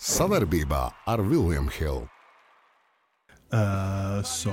[0.00, 2.06] Savarbībā ar Vilniņu Hildu.
[3.50, 4.52] Uh, so,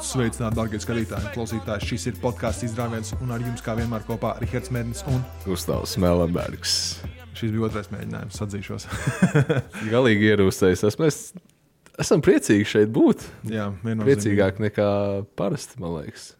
[0.00, 1.88] sveicināti, darbie skatītāji, klausītāji.
[1.90, 6.76] Šis ir podkāsts izrāviens, un ar jums kā vienmēr kopā Rahards Mērnis un Gustavs Melenbergs.
[7.36, 8.88] Šis bija otrais mēģinājums, atzīšos.
[9.92, 10.86] Galīgi ierūsējis.
[11.02, 11.20] Mēs
[12.00, 13.26] esam priecīgi šeit būt.
[13.50, 14.06] Jā, viennozīmīgi.
[14.08, 14.90] Priecīgāk nekā
[15.36, 16.30] parasti, man liekas.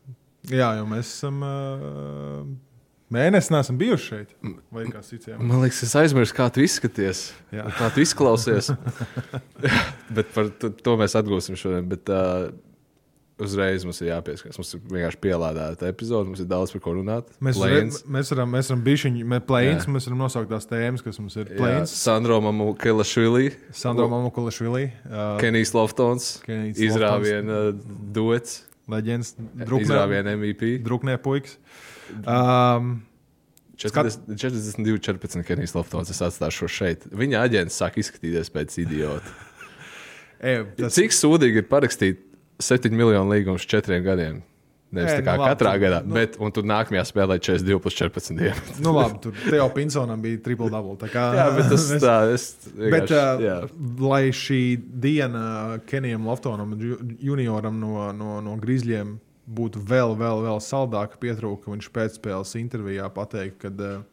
[0.49, 2.41] Jā, jo mēs esam uh,
[3.13, 4.37] mēnesi neesam bijuši šeit.
[4.75, 5.41] Vai kā citiem?
[5.41, 7.29] Man liekas, es aizmirsu, kā tu izskaties.
[7.55, 7.69] Jā.
[7.79, 8.73] Kā tu izklausies.
[10.17, 11.87] bet par to, to mēs atgūsim šodien.
[11.91, 12.51] Bet, uh,
[13.37, 14.57] Uzreiz mums ir jāpieskarās.
[14.57, 17.35] Mums ir vienkārši pielādēta epizode, mums ir daudz par ko runāt.
[17.45, 17.83] Mēs, re,
[18.15, 19.93] mēs varam, mēs varam bišķiņi, mēs plēns, Jā.
[19.93, 21.93] mēs varam nosaukt tās tēmas, kas mums ir Jā, plēns.
[22.01, 27.61] Sandro Mamu Kelašvili, Sandro Mamukulašvili, uh, Kenijs Loftons, Kenijs izrāviena
[28.17, 30.79] duets, leģends, druknē, izrāviena MVP.
[30.89, 31.59] druknē puikas.
[32.27, 33.03] Um,
[33.77, 36.09] 40, 42, 14 Kenijs Loftons.
[36.11, 37.07] Es atstāšu šo šeit.
[37.13, 39.35] Viņa aģents sāk izskatīties pēc idiota.
[40.41, 42.23] ej, tas, Cik sūdīgi ir parakstīt
[42.63, 44.43] 7 miljonu līgumu uz 4 gadiem?
[44.97, 47.37] Nevis Ē, tā kā nu labi, katrā tu- gadā, nu- bet un tur nākamajā spēlē
[47.43, 48.69] 42 plus 14 dienas.
[48.87, 50.95] nu labi, tur Teo Pinsonam bija triple double.
[51.11, 52.45] Kā, Jā, bet tas mēs- tā, es
[52.79, 53.57] Bet, uh, jā.
[54.01, 60.61] lai šī diena Kenijam Loftonam, ju- junioram no, no, no Grizzļiem, būtu vēl, vēl, vēl
[60.63, 64.05] saldāka, pietrūka, ka viņš pēcspēles intervijā pateikt, ka uh,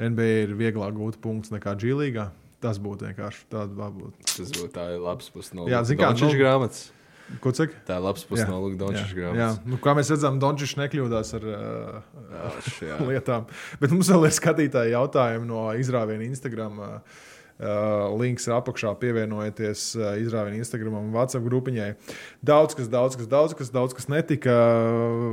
[0.00, 2.30] NBA ir vieglāk gūt punktus nekā G-līgā.
[2.62, 3.74] Tas būtu vienkārši tāds.
[4.36, 5.64] Tas būtu tā labs puses no
[6.36, 6.90] nu- grāmatas.
[7.40, 7.72] Ko cik?
[7.88, 9.58] Tā ir labs puses no Luka Dončiča Jā, grāmatas.
[9.64, 12.50] nu, kā mēs redzam, Dončis nekļūdās ar uh, Jā,
[12.90, 12.96] jā.
[13.08, 13.46] lietām.
[13.80, 16.82] Bet mums vēl ir skatītāji jautājumi no izrāviena Instagram.
[16.82, 17.22] Uh,
[18.18, 21.90] links ir apakšā, pievienojieties uh, izrāviena Instagram un WhatsApp grupiņai.
[22.44, 24.56] Daudz kas, daudz kas, daudz kas, daudz kas netika.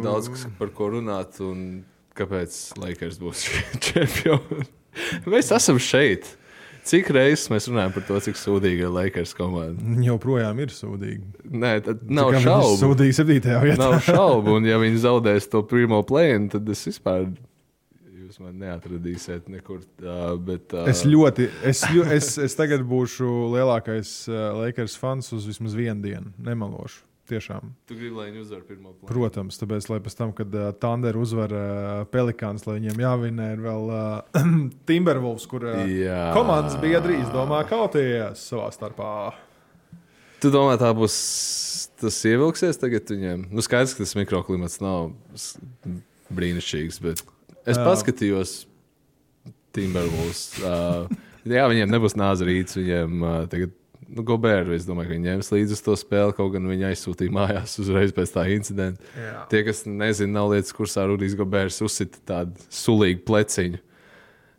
[0.05, 1.85] Daudz kas par ko runāt un
[2.19, 3.47] kāpēc Lakers būs
[3.87, 4.67] čempioni.
[5.29, 6.35] Mēs esam šeit.
[6.89, 9.83] Cik reizes mēs runājam par to, cik sūdīga ir Lakers komanda?
[10.01, 11.49] Joprojām ir sūdīgi.
[11.51, 12.77] Nē, tad nav viņi šaubu.
[12.81, 13.35] Sūdīgi 7.
[13.65, 13.77] vietā.
[13.83, 17.27] Nav šaubu, un ja viņi zaudēs to pirmo plēnu, tad es vispār.
[18.39, 19.81] Jūs man neatradīsiet nekur.
[19.99, 25.27] Uh, bet, uh, Es ļoti, es, ļo- es, es tagad būšu lielākais uh, Lakers fans
[25.35, 26.31] uz vismaz vienu dienu.
[26.39, 27.03] Nemalošu.
[27.29, 27.73] Tiešām.
[27.85, 29.09] Tu gribi, lai viņi uzvar pirmo plēnu?
[29.11, 33.61] Protams, tāpēc, lai pēc tam, kad uh, Thunder uzvar uh, Pelikāns, lai viņiem jāvinē, ir
[33.67, 34.39] vēl uh,
[34.89, 36.29] Timberwolves, kur uh, Jā.
[36.33, 39.11] komandas biedri izdomā kauties savā starpā.
[40.39, 41.19] Tu domā, tā būs.
[41.99, 43.49] Tas ievilksies tagad viņiem.
[43.51, 45.09] Nu, skaidrs, ka tas mikroklimats nav
[46.31, 47.21] brīnišķīgs, bet
[47.69, 48.55] es paskatījos
[49.75, 50.45] Timberwolves.
[50.61, 51.09] Uh,
[51.47, 52.77] jā, viņiem nebūs nāza rīts.
[52.79, 53.73] Viņiem uh, tagad,
[54.07, 57.77] nu, Gobēru, es domāju, ka viņi ņems līdzi to spēli, kaut gan viņi aizsūtīja mājās
[57.83, 59.13] uzreiz pēc tā incidenta.
[59.17, 59.35] Jā.
[59.51, 63.83] Tie, kas nezina, nav lietas kursā, Rudijs Gobērs uzsita tādu sulīgu pleciņu.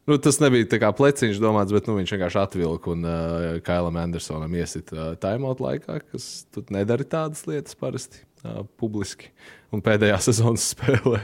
[0.08, 3.98] Nu, tas nebija tā kā pleciņš domāts, bet nu, viņš vienkārši atvilka un uh, Kailam
[4.00, 9.30] Andersonam iesita uh, timeout laikā, kas tu nedara tādas lietas parasti uh, publiski.
[9.74, 11.22] Un pēdējā sezonas spēlē,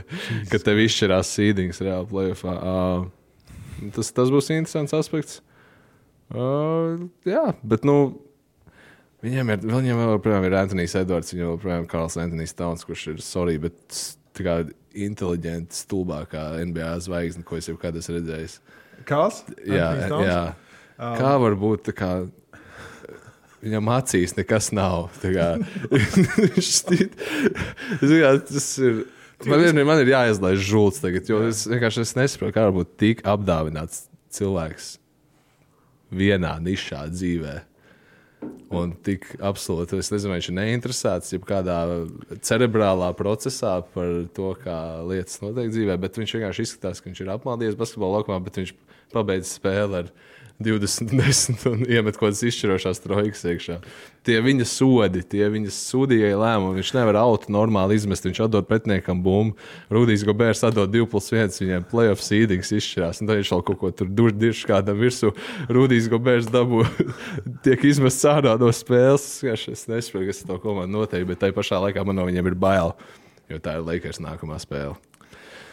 [0.53, 2.61] kad tev izšķirās sīdings reāli plēsoņā.
[2.61, 5.43] Uh, tas, tas būs interesants aspekts.
[6.27, 7.99] Uh, jā, bet nu,
[9.25, 13.23] Viņiem ir, viņiem joprojām ir Antonius Edvards, viņam joprojām ir Karls Antonius Towns, kurš ir
[13.25, 13.97] sorry, bet
[14.37, 14.59] kā
[15.07, 18.59] inteliģents, stulbākā NBA zvaigzne, ko es jebkad esmu redzējis.
[19.09, 19.43] Kas?
[19.65, 19.89] Jā,
[20.23, 20.41] jā.
[20.97, 22.11] Um, Kā var būt tā kā.
[23.65, 25.09] Viņam acīs nekas nav.
[25.23, 25.49] kā.
[28.03, 29.05] Zini kā, tas ir.
[29.45, 32.95] Man, vien, man ir jāizlaiž žults tagad, jo es vienkārši es nesaprotu, kā var būt
[33.01, 34.95] tik apdāvināts cilvēks
[36.09, 37.57] vienā nišā dzīvē.
[38.75, 41.77] Un tik absolūti, es nezinu, viņš ir neinteresēts jau kādā
[42.43, 47.31] cerebrālā procesā par to, kā lietas notiek dzīvē, bet viņš vienkārši izskatās, ka viņš ir
[47.37, 48.75] apmaldījies basketbola laukumā, bet viņš
[49.15, 50.11] pabeidz spēli ar
[50.59, 53.77] 20, 10 un iemet kaut kādas izšķirošās trojkas iekšā.
[54.27, 56.81] Tie viņa sodi, tie viņa sūdīgie lēmumi.
[56.81, 59.55] Viņš nevar auto normāli izmest, viņš atdod pretiniekam bumbu.
[59.93, 63.21] Rudijs Gobērs atdod 2 plus 1, viņiem playoff seedings izšķirās.
[63.21, 65.35] Tad viņš vēl kaut ko tur durš kādam virsū.
[65.69, 66.87] Rudijs Gobērs dabū,
[67.67, 69.25] tiek izmests ārā no spēles.
[69.47, 72.59] Es es nesaprotu, kas to komandu notiek, bet tai pašā laikā man no viņiem ir
[72.59, 72.95] bail,
[73.51, 74.97] jo tā ir Lakers nākamā spēle.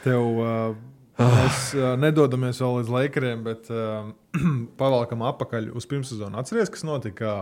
[0.04, 0.76] Tev, uh,
[1.20, 4.10] mēs uh, nedodamies vēl līdz laikiem, bet uh,
[4.82, 6.40] pavalkam atpakaļ uz pirmssezonu.
[6.42, 7.38] Atcerieties, kas notika.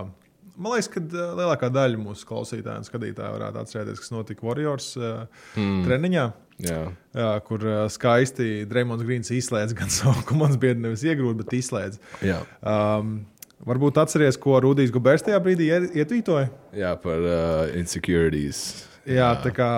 [0.61, 4.93] Man liekas, ka uh, lielākā daļa mūsu klausītāju un skatītāju varētu atcerēties, kas notika Warriors
[4.99, 5.83] uh, mm.
[5.87, 6.29] treniņā.
[6.61, 6.81] Jā.
[7.17, 12.01] Jā, kur uh, skaisti Dreamlands Grīns izslēdz gan savu komandas biedru, nevis iegrūda, bet izslēdz.
[12.27, 12.41] Jā.
[12.61, 13.21] Um,
[13.67, 16.49] varbūt atcerieties, ko Rudijs Gubers tajā brīdī iet- ietvītoja.
[16.77, 18.63] Jā, par uh, insecurities.
[19.05, 19.69] Jā, tā kā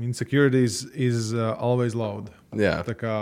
[0.00, 2.30] insecurities is uh, always loud.
[2.56, 2.80] Jā.
[2.86, 3.14] Tā kā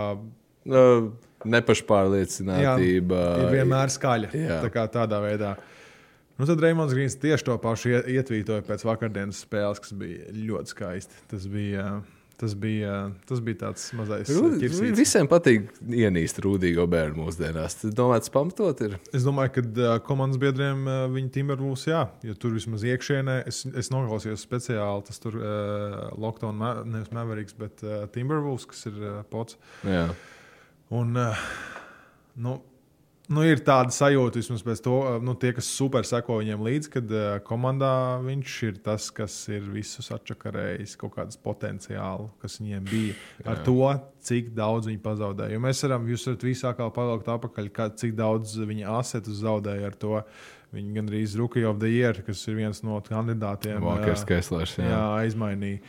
[0.67, 1.13] Uh,
[1.47, 3.19] nepašpārliecinātība.
[3.39, 4.31] ir vienmēr skaļa.
[4.35, 4.57] Jā.
[4.65, 5.53] Tā kā tādā veidā.
[6.37, 10.73] Nu, tad Reimons Grīns tieši to pašu ie- ietvītoja pēc vakardienas spēles, kas bija ļoti
[10.73, 11.21] skaisti.
[11.31, 12.01] Tas bija,
[12.37, 12.93] tas bija,
[13.29, 14.93] tas bija tāds mazais ķirsītis.
[14.97, 17.79] Visiem patīk ienīst rūtīgo bērnu mūsdienās.
[17.81, 18.95] Tas domāts pamatot ir.
[19.15, 23.63] Es domāju, ka uh, komandas biedriem uh, viņa Timberwolves, jā, jo tur vismaz iekšienē, es,
[23.73, 29.01] es noklausījos speciāli tas tur uh, Lockdown, Ma- nevis Mavericks, bet uh, Timberwolves, kas ir
[29.01, 29.57] uh, pots.
[29.87, 30.07] Jā.
[30.93, 31.45] Un, uh,
[32.39, 32.59] nu,
[33.33, 37.13] nu, ir tāda sajūta, vismaz pēc to, nu, tie, kas super seko viņiem līdzi, kad
[37.13, 37.91] uh, komandā
[38.23, 43.15] viņš ir tas, kas ir visus atčakarējis, kaut kādas potenciālu, kas viņiem bija.
[43.45, 43.63] Ar Jā.
[43.67, 43.93] to,
[44.27, 45.55] cik daudz viņi pazaudēja.
[45.55, 49.91] Jo mēs varam, jūs varat visā kā pavilkt apakaļ, kā, cik daudz viņa asetus zaudēja
[49.91, 50.21] ar to.
[50.75, 53.79] Viņi gandrīz Rookie of the Year, kas ir viens no kandidātiem.
[53.85, 54.75] Walkers uh, Kesslers.
[54.81, 55.03] Jā, Jā.
[55.23, 55.79] aizmainīja.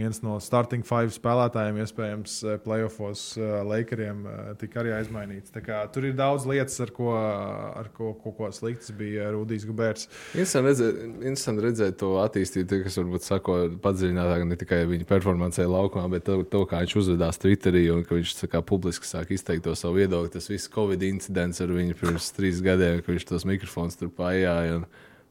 [0.00, 5.52] Viens no starting five spēlētājiem, iespējams, eh, playoffs uh, Lakeriem uh, tika arī aizmainīts.
[5.60, 10.06] Kā Tur ir daudz lietas, ar ko, ar ko, ko, ko slikts bija Rudijs Gubērs.
[10.32, 16.06] Interesanti redzēt, interesanti redzēt to attīstību, kas varbūt sako padziļinātāk ne tikai viņa performancē laukumā,
[16.14, 19.76] bet to, to kā viņš uzvedās Twitterī un ka viņš kā publiski sāk izteikt to
[19.76, 20.32] savu viedokli.
[20.32, 24.80] Tas viss Covid incidents ar viņu pirms trīs gadiem, kad viņš tos mikrofons tur pājāja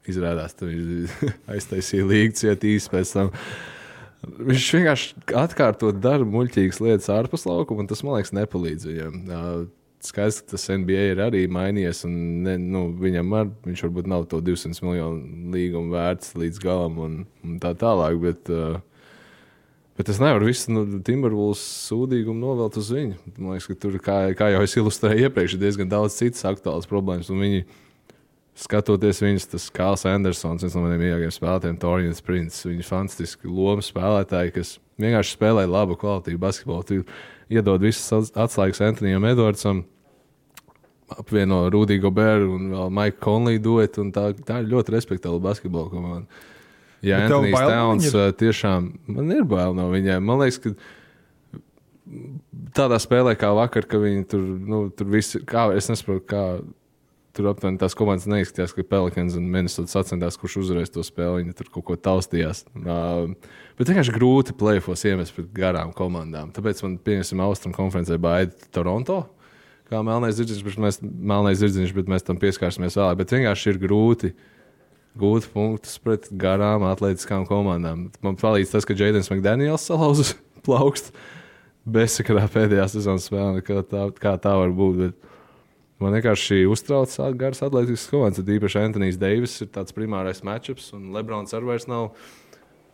[0.10, 1.20] izrādās, ka viņš
[1.56, 3.34] aiztaisīja līgu ciet īsi pēc tam.
[4.20, 9.20] Viņš vienkārši atkārtot dara muļķīgas lietas ārpus laukuma, un tas man liekas nepalīdz viņam.
[10.04, 12.14] Skaidrs, ka tas NBA ir arī mainījies, un
[12.46, 17.18] ne, nu, viņam ar, viņš varbūt nav to 200 miljonu līgumu vērts līdz galam, un,
[17.44, 18.16] un tā tālāk.
[18.24, 18.80] Bet, uh,
[20.00, 23.20] bet es nevaru visu nu, Timberwolves sūdīgumu novelt uz viņu.
[23.38, 26.88] Man liekas, ka tur, kā, kā jau es ilustrēju iepriekš, ir diezgan daudz citas aktuālas
[26.88, 27.32] problēmas.
[27.32, 27.66] Viņi,
[28.60, 32.66] skatoties viņus, tas Kāls Andersons, viens no maniem mīļākajiem spēlētājiem, Torijas Princis.
[32.68, 36.86] Viņi ir fantastiski lomu spēlētāji, kas vienkārši spēlē labu kvalitāti basketbolu.
[36.88, 37.00] Tu
[37.54, 39.84] iedod visas atslēgas Antonijam Edvardsam,
[41.10, 44.06] apvieno Rudīgo Bēru un vēl Maiku Konliju duetu.
[44.16, 46.46] Tā, tā ir ļoti respektabla basketbola komanda.
[47.06, 48.26] Ja Bet no Towns viņa?
[48.28, 50.26] uh, tiešām man ir bail no viņiem.
[50.26, 50.74] Man liekas, ka
[52.76, 56.44] tādā spēlē kā vakar, ka viņi tur, nu, tur visi, kā es nesaprotu, kā
[57.38, 61.44] tur aptuveni tās komandas neizskatījās, ka Pelikans un Minnesota sacensties, kurš uzvarēs to spēli.
[61.44, 62.64] Viņi tur kaut ko taustījās.
[62.80, 63.32] Uh,
[63.80, 66.54] bet vienkārši grūti plēfos iemest pret garām komandām.
[66.56, 69.24] Tāpēc man, pieņemsim, Austrum konferencē baida Toronto.
[69.90, 71.00] Kā melnais zirdziņš, bet mēs,
[71.62, 73.22] zirdziņš, bet mēs tam pieskārsimies vēlāk.
[73.24, 74.34] Bet vienkārši ir grūti
[75.20, 78.08] gūt punktus pret garām atletiskām komandām.
[78.26, 80.36] Man palīdz tas, ka Jēdens McDaniels salauza
[80.66, 81.14] plaukstu
[81.90, 85.02] bezsakarā pēdējā sezonas spēlē, kā tā, kā tā var būt.
[85.02, 85.29] Bet
[86.02, 88.42] man vienkārši uztrauc garas atletiskas komandas.
[88.42, 92.14] Tad īpaši Antonius Deivis ir tāds primārais matčups, un Lebrons arī vairs nav.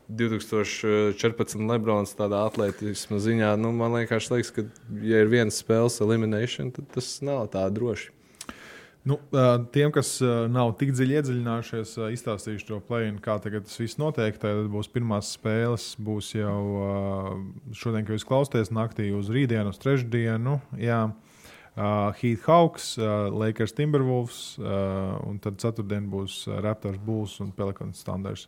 [0.05, 1.63] 2014.
[1.65, 4.67] Lebrons tādā atletismā ziņā, nu, man liekas, liekas, ka,
[5.01, 8.11] ja ir viens spēles elimination, tad tas nav tā droši.
[9.05, 9.19] Nu,
[9.69, 10.15] tiem, kas
[10.49, 14.39] nav tik dziļi iedziļinājušies, izstāstīšu to plēnu, kā tas viss notiek.
[14.41, 16.61] Tad būs pirmās spēles, būs jau
[17.69, 20.57] šodien, kad jūs klausāties, naktī uz rītdienu, uz trešdienu.
[20.81, 21.03] Jā.
[21.75, 27.49] Uh, Heat Hawks, uh, Lakers Timberwolves, uh, un tad ceturtdien būs uh, Raptors Bulls un
[27.51, 28.45] Pelicans Standards.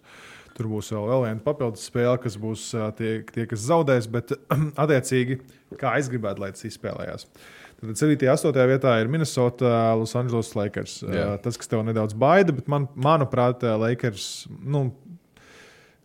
[0.56, 4.32] Tur būs vēl, vēl viena papildus spēle, kas būs uh, tie, tie, kas zaudēs, bet
[4.84, 5.42] attiecīgi,
[5.76, 7.28] kā es gribētu, lai tas izspēlējās.
[7.78, 8.16] Tad 7.
[8.16, 8.64] un 8.
[8.72, 11.02] vietā ir Minnesota, Los Angeles Lakers.
[11.04, 11.34] Jā.
[11.34, 14.48] Uh, tas, kas tev nedaudz baida, bet man, manuprāt, uh, Lakers.
[14.64, 14.88] Nu,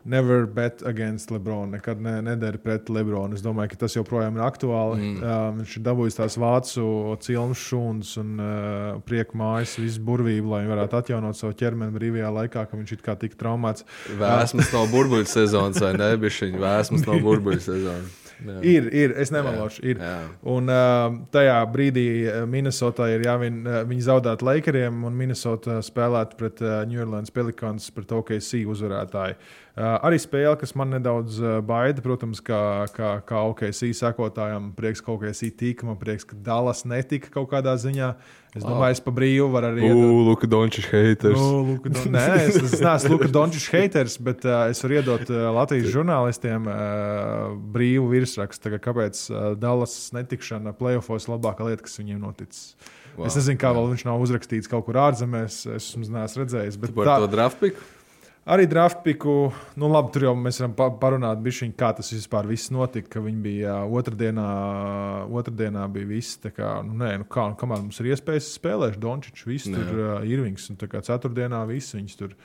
[0.04, 1.70] Never bet against LeBron.
[1.70, 3.34] Nekad ne, nedara pret LeBron.
[3.36, 4.98] Es domāju, ka tas joprojām ir aktuāli.
[4.98, 5.20] Mm.
[5.22, 6.86] Uh, viņš ir dabūjis tās vācu
[7.22, 12.32] cilnu šūnas un uh, prieku mājas, visu burvību, lai viņš varētu atjaunot savu ķermeni brīvajā
[12.38, 13.86] laikā, kad viņš it kā tika traumēts.
[14.18, 16.10] Vēsmas no burbuļu sezonas, vai ne?
[16.22, 18.18] Bišķiņ, vēsmas no burbuļu sezonas.
[18.42, 18.58] Jā.
[18.66, 19.82] Ir, ir, es nemelošu.
[19.86, 20.00] Ir.
[20.02, 20.16] Jā.
[20.50, 22.06] Un uh, tajā brīdī
[22.50, 27.90] Minnesotā ir jāvin, uh, viņi zaudētu Lakeriem, un Minnesota spēlētu pret uh, New Orleans Pelicans,
[27.94, 29.38] pret OKC uzvarētāju.
[29.72, 32.58] Uh, arī spēle, kas man nedaudz uh, baida, protams, kā,
[32.92, 37.72] kā, kā OKC sekotājam, prieks, ka OKC tika, man prieks, ka Dallas netika kaut kādā
[37.80, 38.10] ziņā.
[38.52, 39.86] Es domāju, es pa brīvu varu arī.
[39.88, 41.38] iedot- Luka Dončis haters.
[41.40, 42.04] Nu, Luka Don...
[42.12, 46.68] Nē, es, es neesmu Lukas Dončis haters, bet uh, es varu iedot uh, Latvijas žurnālistiem
[46.68, 52.74] uh, brīvu virsrakstu, kāpēc uh, Dallas netikšana playoffos ir labākā lieta, kas viņiem noticis.
[53.16, 53.24] Wow.
[53.28, 55.62] Es nezinu, kā vēl viņš nav uzrakstīts kaut kur ārzemēs.
[55.80, 56.76] Es neesmu redzējis.
[56.84, 57.80] Bet Par to draftpiku?
[58.46, 62.72] Arī draftpiku, nu labi, tur jau mēs varam pa parunāt, bišķiņ, kā tas vispār viss
[62.74, 63.14] notika.
[63.16, 64.48] Ka viņi bija uh, otrdienā,
[65.40, 66.40] otrdienā bija viss.
[66.42, 69.76] Kā, nu, nē, nu kā, nu, kamēr mums ir iespējas spēlēt, Dončičs, viss Jā.
[69.76, 70.68] tur uh, ir Irvings.
[70.72, 72.36] Un tā kā ceturtdienā viss viņus tur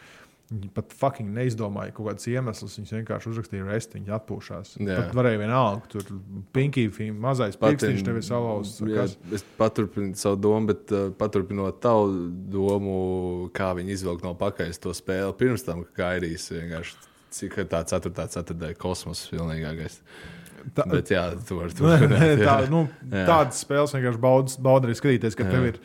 [0.48, 2.78] Viņi pat fucking neizdomāja kaut kādus iemeslus.
[2.80, 4.70] Viņi vienkārši uzrakstīja resti, viņi atpūšās.
[4.80, 4.96] Jā.
[5.02, 6.06] Pat varēja vienalga, tur
[6.56, 8.80] pinky film, mazais pirkstiņš tev ir salauzts.
[8.88, 12.08] Jā, es paturpinu savu domu, bet uh, paturpinot tavu
[12.54, 12.96] domu,
[13.58, 16.96] kā viņi izvilka no pakaļas to spēli pirms tam, ka Kairijas vienkārši
[17.38, 18.16] cik tā 4.
[18.32, 20.00] ceturtdiena kosmosa pilnīgākais.
[20.76, 22.20] Tā, Bet jā, tu vari Nē, turpināt.
[22.24, 22.72] nē, tā, jā.
[22.72, 23.28] nu, Jā.
[23.28, 25.52] tādas spēles vienkārši baudas baud arī skatīties, ka Jā.
[25.54, 25.78] tev ir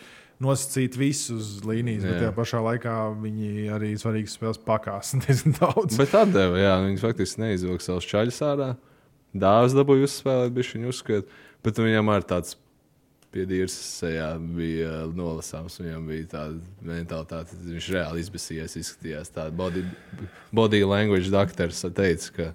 [0.43, 2.21] nosacīti visus līnijas, bet Jā.
[2.25, 5.99] tajā pašā laikā viņi arī svarīgas spēles pakās diezgan daudz.
[6.01, 8.73] Bet atdeva, jā, viņi faktiski neizvilka savus čaļus ārā.
[9.33, 12.59] Dāvāts dabūja uzspēlēt, bija viņa uzskata, bet viņam arī tāds
[13.33, 15.79] piedīrs sejā bija nolasāms.
[15.81, 19.87] Viņam bija tāda mentalitāte, viņš reāli izbēsījās, izskatījās tāda body,
[20.53, 22.51] body language doktors teica, ka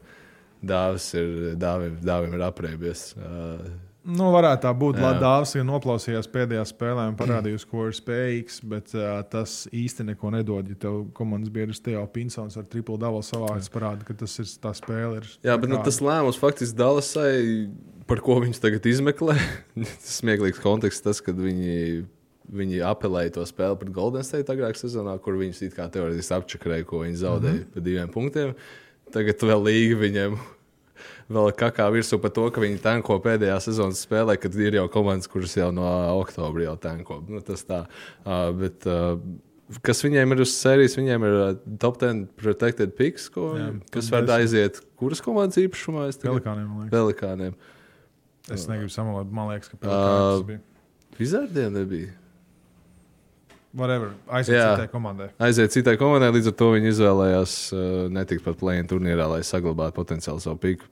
[0.62, 3.08] dāvs ir, dāvim, dāvim ir aprēbies.
[3.18, 3.66] Uh,
[4.08, 5.00] Nu, varētu tā būt.
[5.20, 10.32] Dāvs ir noklausījies pēdējā spēlē un parādījis, ko ir spējīgs, bet uh, tas īsti neko
[10.38, 10.70] nedod.
[10.72, 14.72] Ja tev komandas biedrs Teo Pinsons ar triplu davu savāks parāda, ka tas ir tā
[14.78, 15.20] spēle.
[15.20, 17.68] Ir Jā, bet nu, tas lēmums faktiski Dallasai,
[18.08, 19.36] par ko viņus tagad izmeklē,
[19.84, 22.06] tas smieklīgs konteksts, tas, kad viņi,
[22.48, 26.88] viņi apelēja to spēli pret Golden State agrāk sezonā, kur viņus it kā teorētiski apčakarēja,
[26.88, 27.74] ko viņi zaudēja mm -hmm.
[27.76, 28.56] pa diviem punktiem.
[29.12, 30.40] Tagad vēl līga viņiem.
[31.28, 35.28] Vēl kā virsū par to, ka viņi tanko pēdējā sezonas spēlē, kad ir jau komandas,
[35.28, 35.88] kuras jau no
[36.22, 37.20] oktobra jau tanko.
[37.28, 37.82] Nu, tas tā.
[38.24, 39.20] Uh, bet, uh,
[39.84, 40.96] kas viņiem ir uz sērijas?
[40.96, 41.50] Viņiem ir uh,
[41.84, 44.38] top 10 protected picks, ko, Jā, kas var 10.
[44.38, 44.80] aiziet.
[45.00, 46.08] Kuras komandas īpašumā?
[46.24, 46.88] Pelikāniem.
[46.96, 47.60] Pelikāniem.
[48.48, 50.64] Es negribu samalot, man liekas, ka Pelikāns Uh, bija.
[51.20, 52.16] Vizardiem nebija.
[53.78, 54.68] Whatever, aiziet jā.
[54.74, 55.28] citai komandai.
[55.44, 57.82] Aiziet citai komandai, līdz ar to viņi izvēlējās uh,
[58.16, 60.88] netikt pat plēņu turnīrā, lai saglabātu potenciāli savu piku.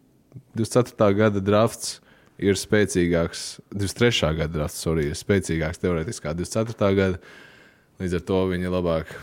[0.56, 1.13] 24.
[1.18, 2.00] gada drafts
[2.42, 4.34] ir spēcīgāks, 23.
[4.42, 6.92] gada drafts sorry, ir spēcīgāks teorētiski kā 24.
[6.98, 7.22] gada.
[8.01, 9.13] Līdz ar to viņi labāk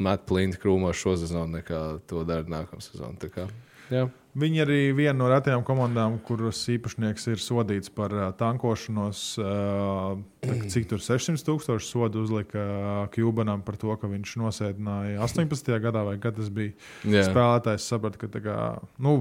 [0.00, 3.30] met plinti krūmos šo sezonu nekā to dara nākamā sezona.
[3.34, 3.48] Kā,
[3.92, 4.06] jā.
[4.38, 9.24] Viņi arī viena no retajām komandām, kuras īpašnieks ir sodīts par uh, tankošanos.
[9.42, 14.36] Uh, tā kā cik tur 600 tūkstoši sodu uzlika uh, Kjubanam par to, ka viņš
[14.38, 15.74] nosēdināja 18.
[15.82, 17.26] gadā, vai kad tas bija Jā.
[17.26, 17.90] spēlētājs.
[17.90, 18.58] Saprata, ka kā,
[19.02, 19.16] nu,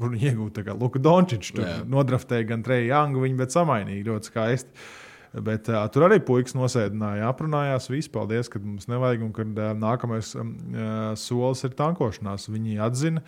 [0.00, 1.54] kur viņi iegūta Luka Dončičs.
[1.54, 1.78] Tur Jā.
[1.88, 4.86] nodraftēja gan Treju Jangu, viņi bet samainīja ļoti skaisti.
[5.34, 7.88] Bet uh, tur arī puikas nosēdināja, aprunājās.
[7.90, 9.24] Viss, paldies, ka mums nevajag.
[9.26, 13.22] Un kad uh, nākamais um, uh, solis ir tankošanās, viņi atzina.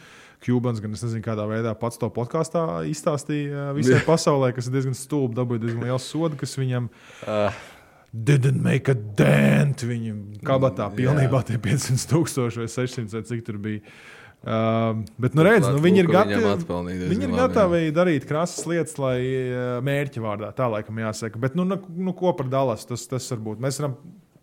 [0.44, 4.76] Kubans, gan es nezinu, kādā veidā pats to podkāstā izstāstīja uh, visai pasaulē, kas ir
[4.76, 6.86] diezgan stulbi, dabūja diezgan lielu sodu, kas viņam
[7.26, 7.50] Uh,
[8.28, 9.82] didn't make a dent.
[9.82, 13.82] Viņa kabatā Mm, pilnībā tie 500 tūkstoši vai 600 vai cik tur bija.
[13.82, 14.15] Uh,
[14.46, 16.98] bet, nu, redz, nu, viņi ir gatavi.
[17.10, 21.40] Viņi ir gatavi darīt krasas lietas, lai uh, mērķa vārdā tā laikam jāsaka.
[21.42, 22.86] Bet, nu, nu, nu ko par Dallas?
[22.86, 23.96] Tas, tas varbūt mēs varam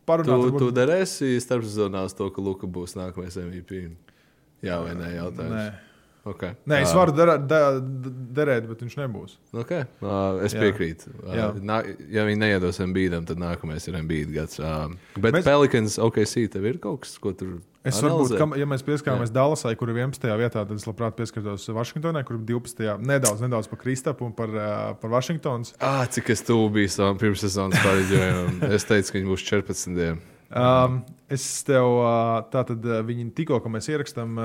[0.10, 0.33] parunāt.
[0.33, 3.86] Tu, varbūt- tu derēsi starpsezonā uz to, ka Luka būs nākamais MVP.
[4.63, 5.55] Jā, vai nē, jautājums.
[5.55, 5.65] Nē.
[6.24, 6.53] Okay.
[6.72, 7.50] Nē, es varu derēt,
[8.31, 9.33] derēt, bet viņš nebūs.
[9.60, 9.83] Okay.
[10.00, 10.62] Uh, es Jā.
[10.63, 11.12] piekrītu.
[11.19, 11.48] Uh, Jā.
[11.60, 11.81] nā,
[12.15, 14.55] ja viņi neiedos Mbīdam, tad nākamais ir Mbīda gads.
[14.63, 15.43] Uh, bet Mēs-.
[15.43, 18.07] Pelikans, OKC, tev ir kaut kas, ko tur Es analizē?
[18.07, 20.27] varbūt, kam, ja mēs pieskarāmies Dallasai, kur ir 11.
[20.39, 22.85] vietā, tad es labprāt pieskartos Vašingtonai, kur ir 12.
[23.03, 24.53] nedaudz, nedaudz par Kristapu un par,
[25.01, 25.75] par Vašingtons.
[25.83, 28.61] Ah, cik es tuvu biju savam pirmssezonas pareģojumam.
[28.77, 30.23] es teicu, ka viņi būs 14.
[30.53, 30.99] Um,
[31.33, 31.97] es tev
[32.53, 34.39] tātad viņi tikko, kad mēs ierakstām,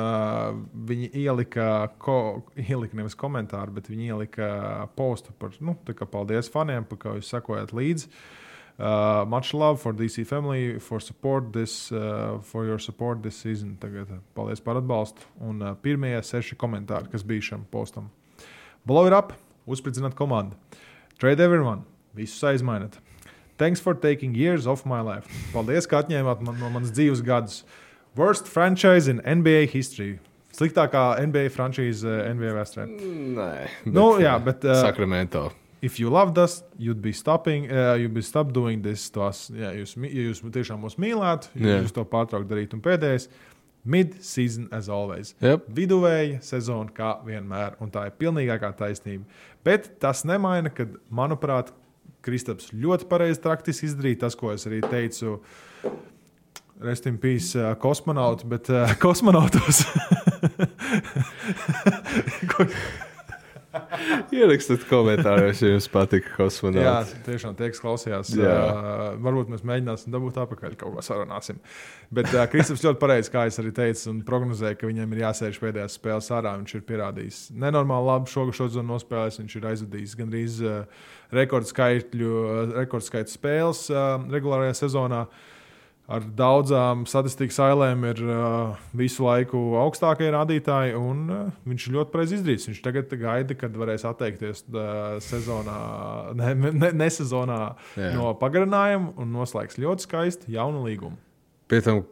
[0.88, 1.68] viņi ielika,
[2.02, 2.18] ko,
[2.58, 4.50] ielika nevis komentāru, bet viņi ielika
[4.98, 8.10] postu par, nu, tā kā paldies faniem, par kā jūs sakojat līdzi.
[8.10, 8.37] Uh,
[8.78, 13.76] much love for DC family, for support this, uh, for your support this season.
[13.80, 15.26] Tagad uh, paldies par atbalstu.
[15.40, 18.10] Un uh, pirmie seši komentāri, kas bija šam postam.
[18.86, 19.32] Blow it up,
[19.66, 20.54] uzspridzināt komandu.
[21.18, 21.82] Trade everyone,
[22.14, 23.00] visus aizmainat.
[23.58, 25.26] Thanks for taking years off my life.
[25.52, 27.64] Paldies, ka atņēmāt man, no manas dzīves gadus.
[28.14, 30.20] Worst franchise in NBA history.
[30.54, 32.86] Sliktākā NBA frančīze uh, NBA vēsturē.
[33.34, 33.50] Nē,
[33.90, 35.48] Nu, jā, bet, uh, Sakramento.
[35.80, 39.44] If you loved us, you'd be stopping, uh, you'd be stop doing this to us.
[39.54, 41.76] Ja jūs, ja jūs tiešām mūs mīlētu, Jā.
[41.84, 42.74] jūs to pārtraukt darīt.
[42.74, 43.28] Un pēdējais,
[43.88, 45.34] mid-season as always.
[45.40, 45.68] Yep.
[45.76, 49.24] Viduvēja sezona kā vienmēr, un tā ir pilnīgākā taisnība.
[49.64, 51.70] Bet tas nemaina, ka, manuprāt,
[52.26, 55.36] Kristaps ļoti pareizi taktiski izdarīja tas, ko es arī teicu.
[56.82, 59.84] Rest in peace, uh, kosmonauts, bet uh, kosmonautos.
[62.50, 62.66] Ko-
[64.34, 67.14] Ierakstiet komentāros, ja jums patika Jā, kosmonauts.
[67.24, 68.32] tiešām tie, kas klausījās.
[68.36, 68.52] Jā.
[68.52, 71.60] Uh, varbūt mēs mēģināsim dabūt atpakaļ kaut ko sarunāsim.
[72.12, 75.60] Bet uh, Kristaps ļoti pareizi, kā es arī teicu, un prognozēju, ka viņam ir jāsēž
[75.62, 76.54] pēdējās spēles ārā.
[76.60, 79.40] Viņš ir pierādījis nenormāli labi šo sezonu nospēlējis.
[79.42, 85.24] Viņš ir aizvadījis gandrīz uh, rekordskaitu uh, rekordskaitu spēles uh, regulārajā sezonā.
[86.08, 92.14] Ar daudzām statistikas ailēm ir uh, visu laiku augstākie rādītāji, un uh, viņš ir ļoti
[92.14, 92.68] pareizi izdarījis.
[92.70, 95.78] Viņš tagad gaida, kad varēs atteikties uh, sezonā,
[96.38, 97.60] ne, ne, ne sezonā
[97.98, 98.12] Jā.
[98.16, 101.20] no pagarinājuma un noslēgs ļoti skaistu jaunu līgumu.
[101.68, 102.06] Pie tam,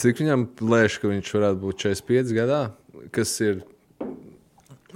[0.00, 2.62] cik viņam lēš, ka viņš varētu būt 45 gadā,
[3.12, 3.60] kas ir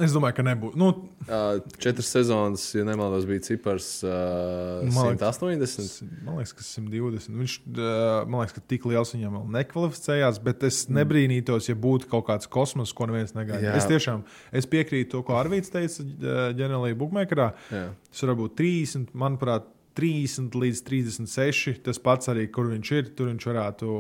[0.00, 0.76] Es domāju, ka nebūs.
[0.80, 0.86] Nu,
[1.26, 6.06] uh, četras sezonas, ja nemaldos, bija cipars uh, Man 180.
[6.24, 7.36] Man liekas, ka 120.
[7.36, 12.08] Viņš, uh, man liekas, ka tik liels viņam vēl nekvalificējās, bet es nebrīnītos, ja būtu
[12.14, 13.68] kaut kāds kosmos, ko neviens negaida.
[13.68, 13.76] Jā.
[13.82, 14.24] Es tiešām
[14.56, 16.08] es piekrītu to, ko Arvīts teica
[16.56, 17.52] ģenerālajā bookmakerā.
[17.68, 17.86] Jā.
[18.08, 19.68] Tas var būt 30, manuprāt.
[19.92, 21.82] 30 līdz 36.
[21.84, 23.10] Tas pats arī, kur viņš ir.
[23.12, 23.96] Tur viņš varētu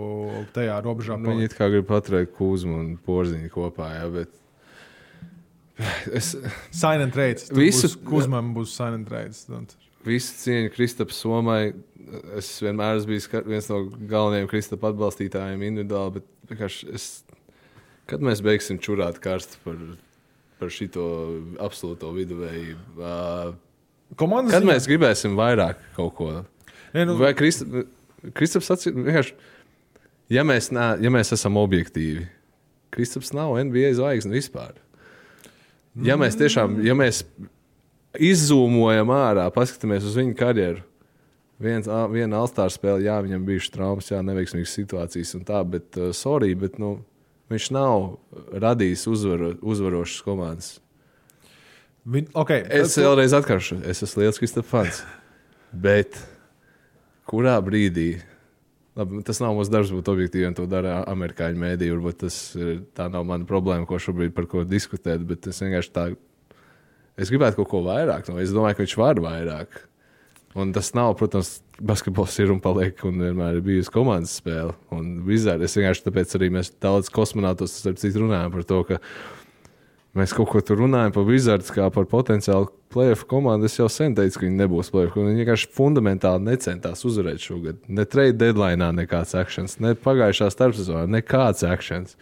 [0.56, 4.32] tajā robežā Nu, viņi it kā grib paturēt kūzmu un porziņu kopā, jā, bet
[6.12, 6.36] es
[7.00, 7.48] and trades.
[7.50, 7.96] Visu-.
[8.04, 8.74] Kuzmam būs.
[9.52, 9.66] Un-
[10.04, 11.72] visu cieņu Kristapam Somai.
[12.36, 16.58] Es vienmēr esmu bijis ka- viens no galvenajiem Kristapa atbalstītājiem individuāli, bet
[16.92, 17.22] es,
[18.10, 19.78] kad mēs beigsim čurāt karstu par,
[20.58, 21.04] par šito
[21.62, 23.06] absolūto viduvējību?
[24.20, 26.28] Komandas Kad mēs gribēsim vairāk kaut ko?
[26.92, 27.86] Nē, nu, Vai Krista-
[28.36, 29.32] Kristaps sacīja, vienkārši,
[30.34, 32.26] ja mēs, nē, ja mēs esam objektīvi,
[32.92, 34.74] Kristaps nav NBA zvaigzne vispār.
[36.00, 37.20] Ja mēs tiešām, ja mēs
[38.16, 40.84] izzūmojam ārā, paskatāmies uz viņa karjeru,
[41.62, 46.14] viens, viena alstāra spēle, jā, viņam bija traumas, jā, neveiksmīgas situācijas un tā, bet, uh,
[46.16, 46.96] sorry, bet, nu,
[47.52, 48.16] viņš nav
[48.64, 50.72] radījis uzvaro, uzvarošas komandas.
[52.08, 55.04] Viņ, okay, Es vēlreiz atkārtošu, es esmu liels Kristofers.
[55.72, 56.16] Bet
[57.30, 58.16] kurā brīdī,
[58.98, 61.94] labi, tas nav mūsu darbs būt objektīviem, to dara amerikāņu mēdīji.
[61.96, 65.24] Varbūt tas ir, tā nav mana problēma, ko šobrīd par ko diskutēt.
[65.28, 66.06] Bet es vienkārši tā,
[67.16, 68.28] es gribētu kaut ko vairāk.
[68.30, 69.82] No, es domāju, ka viņš var vairāk.
[70.58, 74.74] Un tas nav, protams, basketbols ir un paliek, un vienmēr ir bijusi komandas spēle.
[74.92, 78.98] Un vizāri, es vienkārši tāpēc arī mēs daudz kosmonautos, starp citu, runājam par to, ka
[80.18, 83.64] Mēs kaut ko tur runājam par Wizards, kā par potenciālu playoff komandu.
[83.64, 85.16] Es jau sen teicu, ka viņi nebūs playoff.
[85.16, 87.78] Viņi vienkārši fundamentāli necentās uzvarēt šogad.
[87.88, 92.18] Ne trade deadline, nekāds akcents, ne pagājušā starpsezonā, nekāds akcents.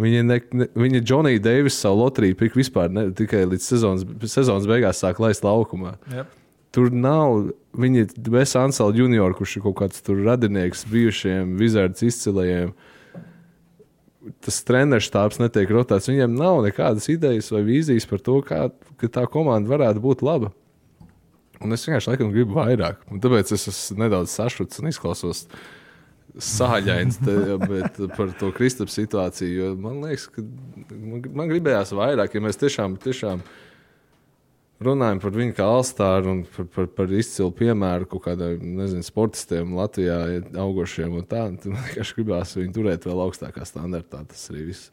[0.00, 4.68] Viņa, ne, ne, viņa Džonija Deivisa savu loteriju pik vispār ne, tikai līdz sezonas, sezonas
[4.70, 5.96] beigās sāk laist laukumā.
[6.14, 6.36] Yep.
[6.72, 12.72] Tur nav viņa Besa Ansela junior, kurš ir kaut kāds tur radinieks bijušajiem Wizards izcilajiem.
[14.42, 16.08] Tas treneris štābs netiek rotēts.
[16.10, 18.64] Viņiem nav nekādas idejas vai vīzijas par to, kā
[19.06, 20.50] tā komanda varētu būt laba.
[21.62, 23.02] Un es vienkārši laikam gribu vairāk.
[23.10, 25.46] Un tāpēc es esmu nedaudz sašuts un izklausos
[26.38, 29.72] sāļains te, bet par to Kristapam situāciju.
[29.80, 33.42] Man liekas, ka man, man gribējās vairāk, ja mēs tiešām, tiešām
[34.84, 40.18] runājam par viņu kā alstāru un par, par, par izcilu piemēru kaut kādiem sportistiem Latvijā
[40.58, 41.18] augošiem.
[41.18, 44.22] un Tā, tad man vienkārši gribās viņu turēt vēl augstākā standartā.
[44.30, 44.92] Tas arī viss.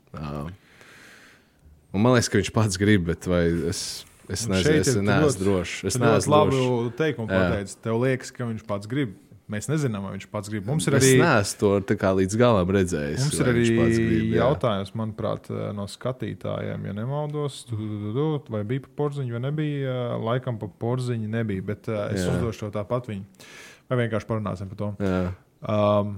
[1.95, 3.83] Un man liekas, ka viņš pats grib, bet vai es,
[4.27, 5.77] es Un nezinu, es neesmu drošs.
[5.87, 6.95] Es neesmu drošs.
[6.99, 7.37] teikumu Jā.
[7.39, 7.77] pateicis.
[7.85, 9.13] Tev liekas, ka viņš pats grib.
[9.51, 10.63] Mēs nezinām, vai viņš pats grib.
[10.65, 13.19] Mums ir Es arī, neesmu to kā līdz galam redzējis.
[13.21, 14.39] mums ir arī grib, jā.
[14.39, 19.93] jautājums, manuprāt, no skatītājiem, ja nemaldos, tu, tu, tu, vai bija pa porziņu, vai nebija.
[20.17, 22.33] Laikam pa porziņu nebija, bet uh, es Jā.
[22.33, 23.45] uzdošu to tāpat viņu.
[23.91, 24.89] Vai vienkārši parunāsim par to.
[25.05, 25.21] Jā.
[25.69, 26.15] Um,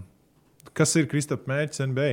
[0.72, 2.10] kas ir Kristapam mērķis NBA?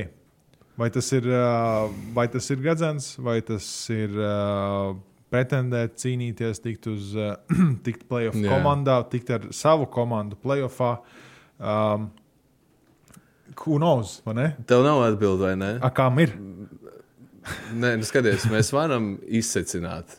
[0.75, 3.63] Vai tas ir, uh, vai tas ir gadzens, vai tas
[3.95, 4.97] ir uh,
[5.33, 7.35] pretendēt, cīnīties, tikt uz uh,
[7.85, 8.51] tikt playoff Jā.
[8.51, 10.97] komandā, tikt ar savu komandu playoffā?
[11.59, 12.11] Um,
[13.63, 14.17] Who knows?
[14.67, 15.71] Tev nav atbildi, vai ne?
[15.79, 16.33] A, kam ir?
[17.81, 20.17] Nē, nu skaties, mēs varam izsecināt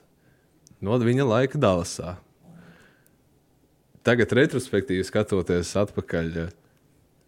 [0.85, 2.17] no viņa laika Dallasā.
[4.07, 6.29] Tagad, retrospektīvi skatoties atpakaļ,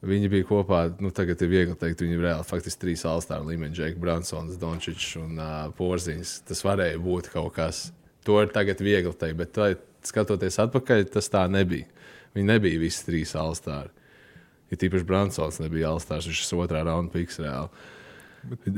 [0.06, 0.84] viņi bija kopā.
[1.02, 5.14] Nu, tagad ir viegli teikt, viņi ir reāli faktiski trīs alstāra līmeņa, Džeks, Bransons, Dončičs
[5.20, 6.34] un uh, Porziņš.
[6.48, 7.88] Tas varēja būt kaut kas.
[8.28, 9.70] To ir tagad viegli teikt, bet tā,
[10.06, 11.88] skatoties atpakaļ, tas tā nebija.
[12.36, 13.90] Viņi nebija visi trīs alstāri.
[14.68, 17.70] Ir ja tīpaši Bransons nebija alstārs, viņš ir otrā raunda piks reāli.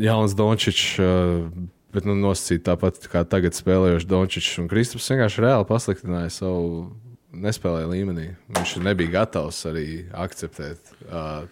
[0.00, 1.50] Jauns Dončičs, uh,
[1.92, 6.70] bet nu, nosacīt tāpat kā tagad spēlējošs Dončičs un Kristaps vienkārši reāli pasliktināja savu
[7.32, 8.26] nespēlēja līmenī.
[8.56, 11.46] Viņš nebija gatavs arī akceptēt uh,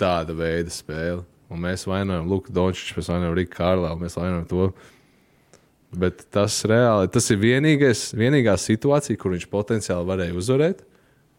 [0.00, 1.22] tāda veida spēli.
[1.52, 4.68] Un mēs vainojam Luku Dončiču, mēs vainojam Riku Kārlau, mēs vainojam to.
[5.94, 10.82] Bet tas reāli tas ir vienīgais, vienīgā situācija, kur viņš potenciāli varēja uzvarēt.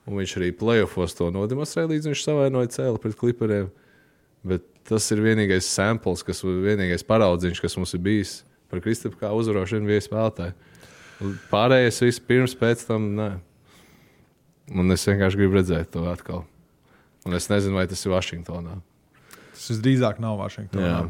[0.06, 3.72] Un viņš arī playoffs to nodemonstrēja, līdz viņš savainoja cēlu pret klipriem.
[4.46, 8.36] Bet tas ir vienīgais samples, kas vienīgais paraudziņš, kas mums ir bijis
[8.70, 10.54] par Kristapu kā uzvarošu NBA spēlētāju.
[11.52, 13.10] Pārējais viss pirms, pēc tam.
[13.16, 13.30] Nē.
[14.76, 16.44] Un es vienkārši gribu redzēt to atkal.
[17.26, 18.80] Un es nezinu, vai tas ir Vašingtonā.
[19.56, 20.86] Tas visdrīzāk nav Vašingtonā.
[20.86, 21.04] Jā.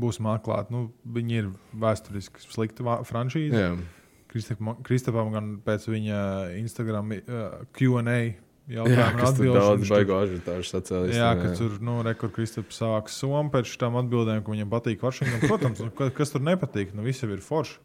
[0.00, 0.70] Būsim atklāti.
[0.74, 2.44] Nu, viņi ir vēsturiski
[3.08, 3.52] franšīze.
[3.64, 3.72] Jā.
[4.28, 6.18] Kristapam- gan pēc viņa
[6.60, 8.36] Instagram uh, QA
[8.68, 9.64] Jā, jautājumu atbildēs.
[9.64, 11.14] daudz baigo ažiotāžu sacēlīs.
[11.16, 15.48] Jā, ka tur nu, rekur Kristaps sāk somu pēc šām atbildēm, ka viņam patīk Vašingtonā.
[15.48, 17.78] Protams, nu, ka- kas tur nepatīk, nu viss jau ir forši.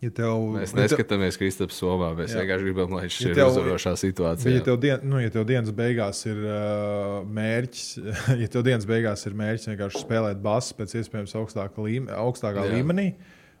[0.00, 2.40] Ja tev, Mēs ja neskatāmies Kristaps somā, mēs Jā.
[2.40, 4.46] vienkārši gribam, lai šis Ja ir uzvarošā situācijā.
[4.48, 7.90] Bet, ja tev, dien, nu, ja tev dienas beigās ir uh, mērķis,
[8.42, 12.78] ja tev dienas beigās ir mērķis vienkārši spēlēt basu pēc iespējams augstākā, līme, augstākā Jā.
[12.78, 13.06] līmenī,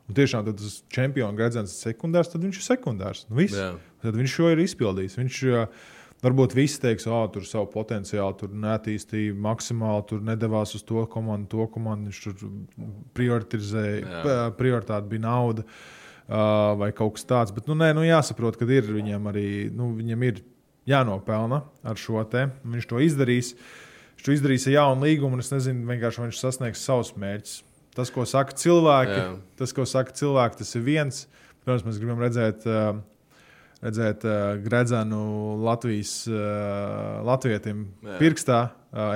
[0.08, 3.22] un tiešām tas čempionu gredzens ir sekundārs, tad viņš ir sekundārs.
[3.28, 3.60] Nu, viss.
[4.00, 5.20] Tad viņš šo ir izpildījis.
[5.20, 5.86] Viņš uh,
[6.24, 11.52] varbūt visi teiks, ka tur savu potenciālu tur neattīstīja maksimāli, tur nedavās uz to komandu,
[11.52, 12.08] to komandu.
[12.08, 15.68] Viņš tur prioritizēja, prioritāte bija nauda.
[15.68, 15.96] Uh,
[16.30, 17.54] vai kaut kas tāds.
[17.54, 20.42] Bet, nu, nē, nu, jāsaprot, ka ir viņam arī nu, viņam ir
[20.88, 22.46] jānopelna ar šo te.
[22.62, 23.54] Viņš to izdarīs.
[24.16, 27.60] Viņš to izdarīs ar jaunu līgumu, un es nezinu, vienkārši viņš sasniegs savus mērķus.
[27.96, 29.30] Tas, ko saka cilvēki, Jā.
[29.58, 31.24] tas, ko saka cilvēki, tas ir viens.
[31.64, 32.66] Protams, mēs gribam redzēt,
[33.82, 34.26] redzēt
[34.62, 35.22] gredzenu
[35.64, 36.12] Latvijas
[37.26, 38.20] latvietim Jā.
[38.20, 38.60] pirkstā,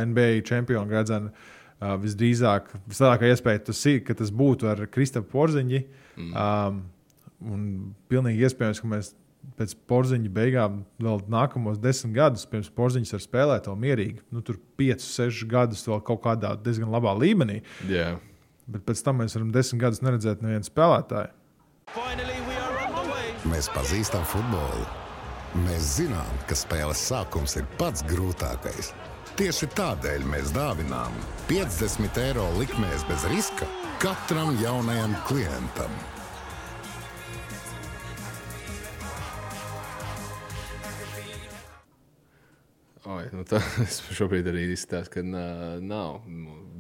[0.09, 1.31] NBA čempionu gredzenu.
[1.85, 5.81] Visdrīzāk, vislielākā iespēja tas ir, ka tas būtu ar Kristapam Porziņu.
[6.17, 6.31] Mm.
[6.33, 6.79] Um,
[7.51, 9.13] un pilnīgi iespējams, ka mēs
[9.59, 14.25] pēc porziņa beigām vēl nākamos desmit gadus, pirms porziņš var spēlēt vēl mierīgi.
[14.33, 17.61] Nu, tur piecus, sešus gadus vēl kaut kādā diezgan labā līmenī.
[17.91, 18.15] Jā.
[18.65, 21.33] Bet pēc tam mēs varam desmit gadus neredzēt nevienu spēlētāju.
[23.53, 24.87] Mēs pazīstam futbolu.
[25.67, 28.95] Mēs zinām, ka spēles sākums ir pats grūtākais.
[29.39, 31.15] Tieši tādēļ mēs dāvinām
[31.51, 33.69] 50 eiro likmēs bez riska
[34.03, 35.91] katram jaunajam klientam.
[43.35, 45.45] Nu tā, es šobrīd arī izstāstu, ka nā,
[45.83, 46.21] nav.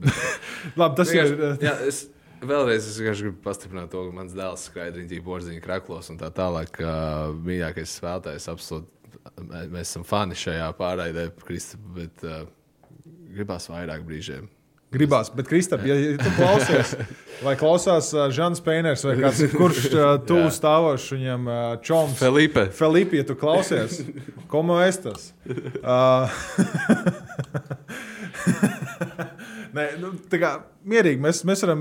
[0.03, 0.41] Bet-
[0.81, 1.45] Labi, tas jau ir.
[1.65, 2.05] Jā, es,
[2.45, 6.73] vēlreiz es gribu pastiprināt to, ka mans dēls skraidriņķī porziņā kraklos un tā tālāk.
[6.81, 6.95] ka
[7.45, 8.91] Mīļākais spēlētājs absolūti.
[9.41, 12.45] mē- Mēs esam fani šajā pārraidē, Kristap, bet uh,
[13.35, 14.49] gribās vairāk brīžiem.
[14.95, 16.95] Gribās, bet Kristap, ja, ja tu klausies,
[17.45, 22.17] vai klausās uh, Žants Pēners vai kāds, kurš uh, tuvu stāvošs viņam uh, čoms.
[22.21, 22.69] Felipe!
[22.75, 24.01] Filipi, ja tu klausies,
[24.51, 25.31] komo es tas?
[25.83, 26.31] Uh,
[29.75, 30.51] Nē, nu, tā kā
[30.87, 31.81] mierīgi mēs, mēs varam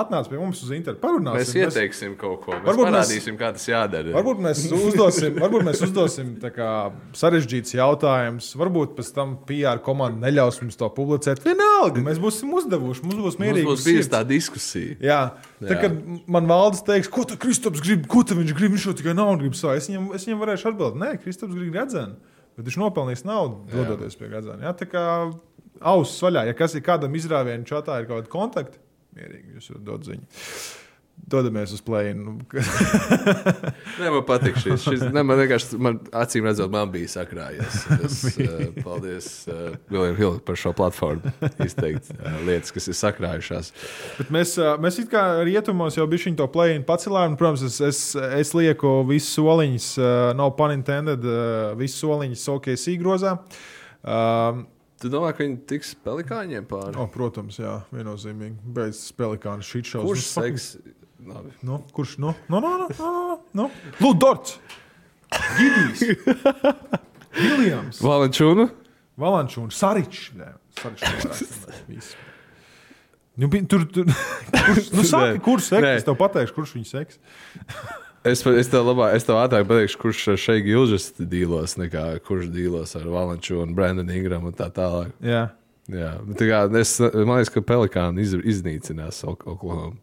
[0.00, 1.02] atnākt pie mums uz internetu.
[1.02, 1.36] Parunāsim.
[1.42, 2.54] Mēs ieteiksim kaut ko.
[2.54, 4.14] Mēs Varbūt mēs- parādīsim, kā tas jādara.
[4.16, 6.68] Varbūt mēs uzdosim, varbūt mēs uzdosim kā
[7.20, 8.48] sarežģītus jautājumus.
[8.56, 11.42] Varbūt pēc tam PR komanda neļaus mums to publicēt.
[11.44, 13.04] Vienalga, mēs būsim uzdevuši.
[13.04, 13.66] Mums būs Mums mierīgi.
[13.68, 14.96] būs bijusi tā diskusija.
[15.04, 15.20] Jā,
[15.60, 15.82] tā Jā.
[15.82, 15.90] kā
[16.38, 19.58] man valdes teiks, ko tu Kristaps grib, ko viņš grib, viņš jau tikai naudu grib
[19.58, 19.76] savā.
[19.76, 22.16] Es viņam, es viņam varēšu atbildēt, nē, Kristaps grib redzēt,
[22.56, 24.32] bet viņš nopelnīs naudu, dodoties pie.
[24.32, 25.04] Jā, tā kā
[25.80, 28.82] auss vaļā, ja kas ir kādam izrāvienam čatā, ir kaut kāda kontakta,
[29.16, 30.26] mierīgi jūs varat dot ziņu.
[31.26, 32.36] Dodamies uz plēnu.
[33.98, 34.84] Nē, man patīk šis.
[34.84, 37.78] šis ne, man vienkārši, man, acīm redzot, man bija sakrājies.
[38.04, 41.32] Es, uh, paldies uh, Viljam Hilam par šo platformu.
[41.64, 43.72] Izteikt uh, lietas, kas ir sakrājušās.
[44.20, 47.32] Bet mēs, ā, mēs it kā rietumos jau bijām to plēnu pacelām.
[47.32, 48.04] un, Protams, es, es,
[48.36, 53.34] es lieku visus soliņus, ā, nav pun intended, ā, visus soliņus OKC grozā.
[54.06, 54.66] Um,
[55.02, 56.96] Tu domā, ka viņi tiks pelikāņiem pāri?
[56.96, 58.56] oh, protams, jā, viennozīmīgi.
[58.78, 60.06] Beidz spēlēkānu šī šovs.
[60.08, 60.68] Kurš seks?
[61.26, 61.52] Labi.
[61.66, 62.16] Nu, kurš?
[62.22, 63.66] Nu, nu, nu, nu, nu, nu.
[64.00, 64.56] Ludorts!
[65.58, 66.24] Gidijs!
[67.42, 68.00] Viljams!
[68.00, 68.70] Valenčūnu?
[69.20, 69.76] Valančūns!
[69.76, 70.30] Saričs!
[70.38, 72.14] Nē, Saričs.
[73.36, 74.08] Nu, tur, tur,
[74.66, 75.88] kurš, nu, saki, kurš seks?
[75.98, 77.20] Es tev pateikšu, kurš viņu seks.
[78.26, 82.96] Es, es tev labāk, es tev ātrāk pateikšu, kurš šeit Gilžas dīlos, nekā kurš dīlos
[82.98, 85.12] ar Valenčūnu, Brandonu Ingramu un tā tālāk.
[85.22, 85.44] Jā.
[85.86, 89.94] Jā, tā kā es, man liekas, ka pelikāni iz, iznīcinās Ok- Oklahoma.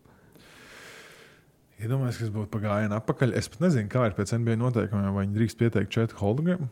[1.83, 3.33] Iedomājieties, kas būtu pagājienā atpakaļ.
[3.35, 6.69] Es pat nezinu, kā ir pēc NBA noteikumiem, vai viņi drīkst pieteikt četru hologramu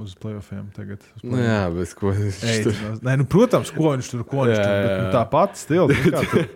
[0.00, 1.02] uz playoffiem tagad.
[1.18, 2.78] Uz Nu, jā, bet ko viņš Ei, tur?
[3.04, 5.88] Nē, nu, protams, ko viņš tur ko viņš Jā, tur bet, nu, tā pati stila.
[5.90, 6.48] nu, tur-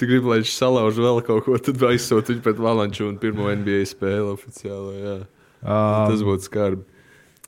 [0.00, 3.84] Tu gribi, lai viņš salauž vēl kaut ko, tad aizsūta viņu pret Valančūnu pirmo NBA
[3.92, 4.96] spēli oficiāli.
[5.04, 5.16] Jā.
[5.62, 6.84] Um, Tas būtu skarbi.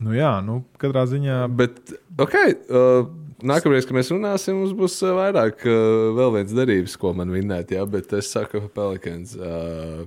[0.03, 1.41] Nu, jā, nu, katrā ziņā.
[1.55, 1.79] Bet,
[2.19, 2.35] ok,
[2.71, 3.07] uh,
[3.47, 7.83] nākamreiz, kad mēs runāsim, mums būs vairāk, uh, vēl viens derības, ko man minēt, jā,
[7.91, 9.35] bet es saku, Pelikans.
[9.39, 10.07] Uh,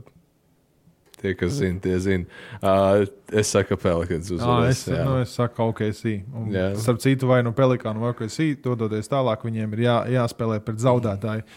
[1.17, 2.27] Tie, kas zina, tie zina.
[2.61, 4.83] Uh, es saku, Pelikans Jā, uzvarēs.
[4.83, 6.03] es, nu, es saku, OKC.
[6.29, 6.67] Un, Jā.
[6.77, 11.47] starp citu, vai nu Pelikānu vai OKC, dodoties tālāk, viņiem ir jā, jāspēlē pret zaudētāju.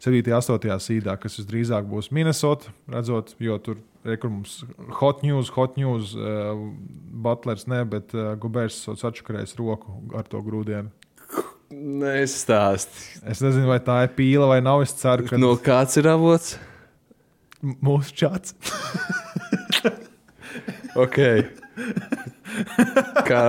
[0.00, 0.22] 7.
[0.30, 0.78] un 8.
[0.80, 4.62] sīdā, kas visdrīzāk būs Minnesota, redzot, jo tur ir mums
[4.96, 6.54] hot news, hot news, uh,
[7.26, 10.88] Butlers ne, bet uh, Gubers atšakarēs roku ar to grūdienu.
[11.70, 13.20] Nestāsti.
[13.30, 14.80] Es nezinu, vai tā ir pīle vai nav.
[14.82, 16.56] Es ceru, ka No kāds ir avots?
[17.62, 18.54] Mūsu čats.
[20.98, 21.18] Ok.
[23.28, 23.42] Kā,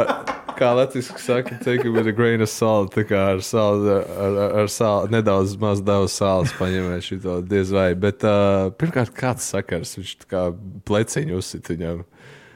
[0.60, 2.94] kā Latvijas saka, take it with a grain of salt.
[2.96, 7.90] Tā kā ar sāli, ar, ar, sāli, nedaudz maz daudz sāls paņemēt šo diez vai.
[7.98, 10.44] Bet uh, pirmkārt, kāds sakars, viņš tā kā
[10.88, 12.06] pleciņu uzsit viņam.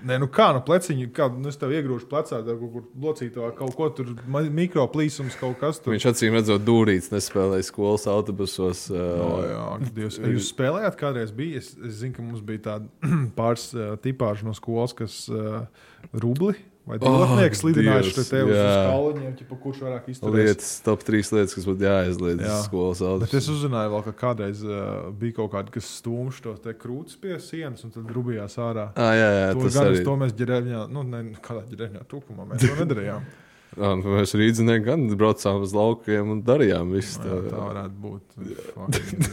[0.06, 3.48] Nē, nu kā no pleciņa, kā nu es tev iegrūžu plecā, tev kaut kur locītā,
[3.58, 5.96] kaut ko tur mikroplīsums, kaut kas tur.
[5.96, 8.86] Viņš acīm redzot, dūrīts, nespēlēja skolas autobusos.
[8.94, 10.20] Uh, jā, ak, Dievs.
[10.22, 11.34] Jūs spēlējāt kādreiz?
[11.34, 11.64] Bija?
[11.64, 15.66] Es, es zinu, ka mums bija tāda pāris uh, tipāži no skolas, kas uh,
[16.14, 16.54] rubli
[16.86, 18.66] vai divatnieks Oh, slidinājuši Dievs, te tev uz jā.
[18.86, 20.36] skaliņiem, ķipa, kurš vairāk izturēs.
[20.38, 22.58] lietas, top trīs lietas, kas būtu jāaizliedz Jā.
[22.68, 23.38] skolas Bet autobusos.
[23.42, 24.76] es uzzināju, vēl, ka kādreiz uh,
[25.18, 28.90] bija kaut kāda, kas stūmš tos te krūtis pie sienas un tad rubījās ārā.
[28.96, 30.04] Ah, jā, jā, To, tas gan, arī.
[30.06, 33.26] to mēs ģērējām, nu, ne, kādā ģērējā tūkumā mēs to nedarījām.
[33.76, 37.40] Jā, nu, mēs rīznieki gan braucām uz laukiem un darījām visu Jā, to.
[37.52, 38.24] tā varētu būt.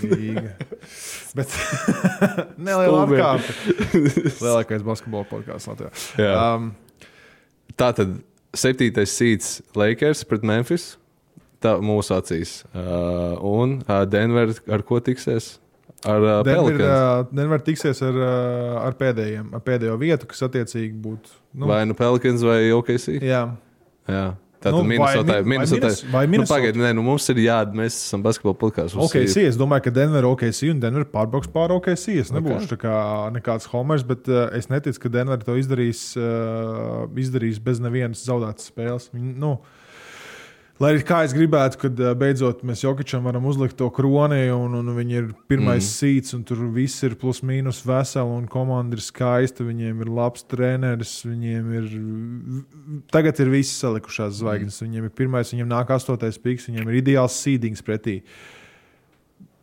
[1.37, 1.49] Bet
[2.67, 3.55] neliela apkārta.
[3.95, 5.93] Lielākais basketbola podkāsts Latvijā.
[6.19, 6.33] Jā.
[6.57, 6.73] Um,
[7.79, 8.19] Tā tad
[8.57, 10.97] septītais sīts Lakers pret Memphis.
[11.63, 12.61] Tā mūsu acīs.
[12.75, 15.57] Uh, un uh, Denver ar ko tiksies?
[16.03, 20.97] Ar uh, Denver, uh, Denver tiksies ar, uh, ar, pēdējiem, ar pēdējo vietu, kas attiecīgi
[21.05, 21.37] būtu.
[21.55, 23.21] Nu, vai nu Pelicans vai OKC?
[23.23, 23.45] Jā,
[24.11, 24.33] Jā.
[24.63, 25.89] Tā tad Nu, nu, vai Minnesota.
[25.91, 26.55] Mi- vai vai Nu, Minnesota?
[26.55, 28.95] Pagaidiet, nē, nu mums ir jāatzīst, mēs esam basketbola podkāsts.
[28.95, 29.37] OKC.
[29.49, 32.07] Es domāju, ka Denver OKC un Denver pārbrauks pāri OKC.
[32.23, 32.83] Es nebūšu okay.
[32.85, 32.97] kā
[33.35, 38.71] nekāds homers, bet uh, es neticu, ka Denver to izdarīs, uh, izdarīs bez nevienas zaudētas
[38.71, 39.11] spēles.
[39.17, 39.57] Viņi, nu,
[40.83, 44.89] Lai arī kā es gribētu, kad beidzot mēs Jokičam varam uzlikt to kroni, un, un
[44.97, 45.93] viņi ir pirmais mm.
[45.93, 50.43] sīts, un tur viss ir plus mīnus veseli, un komanda ir skaista, viņiem ir labs
[50.51, 51.87] treneris, viņiem ir.
[53.15, 54.81] Tagad ir visi salikušās zvaigznes.
[54.81, 54.89] Mm.
[54.89, 58.19] Viņiem ir pirmais, viņiem nāk astotais piks, viņiem ir ideāls sīdings pretī.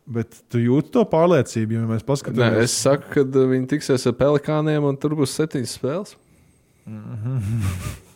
[0.09, 2.63] Bet tu jūti to pārliecību, ja mēs Nē, paskatāmies.
[2.63, 6.15] es saku, ka viņi tiksies ar Pelikāniem un tur būs septiņas spēles.
[6.87, 8.05] Un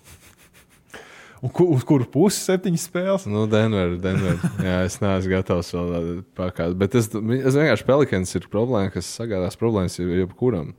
[1.52, 3.26] ku, uz kuru pusi septiņas spēles?
[3.32, 4.38] Nu, Denver, Denver.
[4.68, 6.78] Jā, es neesmu gatavs vēl pakāpēt.
[6.80, 10.72] Bet es, es vienkārši Pelikans ir problēma, kas sagādās problēmas jebkuram.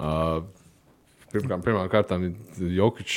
[0.00, 0.40] Uh,
[1.30, 2.24] Pirmkārt, pirmām kārtām,
[2.58, 3.12] Jokic,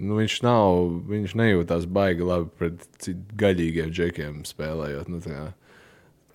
[0.00, 3.08] nu, viņš nav, viņš nejūtās baigi labi pret
[3.42, 5.10] gaļīgiem džekiem spēlējot.
[5.12, 5.50] Nu, tā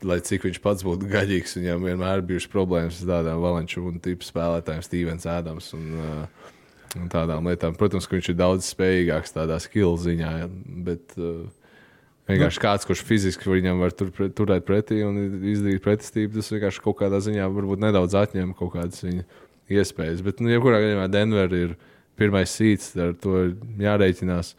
[0.06, 4.84] lai cik viņš pats būtu gaļīgs, viņam vienmēr bijušas problēmas ar tādām Valančūnu tipu spēlētājiem,
[4.86, 6.57] Stevens Ādams un, uh, un
[7.12, 7.76] tādām lietām.
[7.78, 10.32] Protams, ka viņš ir daudz spējīgāks tādā skill ziņā,
[10.88, 11.47] bet uh,
[12.30, 15.19] vienkārši kāds, kurš fiziski viņam var tur, turēt pretī un
[15.52, 19.28] izdarīt pretestību, tas vienkārši kaut kādā ziņā varbūt nedaudz atņem kaut kādas viņa
[19.78, 20.23] iespējas.
[20.26, 21.78] Bet, nu, jebkurā gadījumā Denver ir
[22.19, 24.56] pirmais sīts, ar to ir jārēķinās.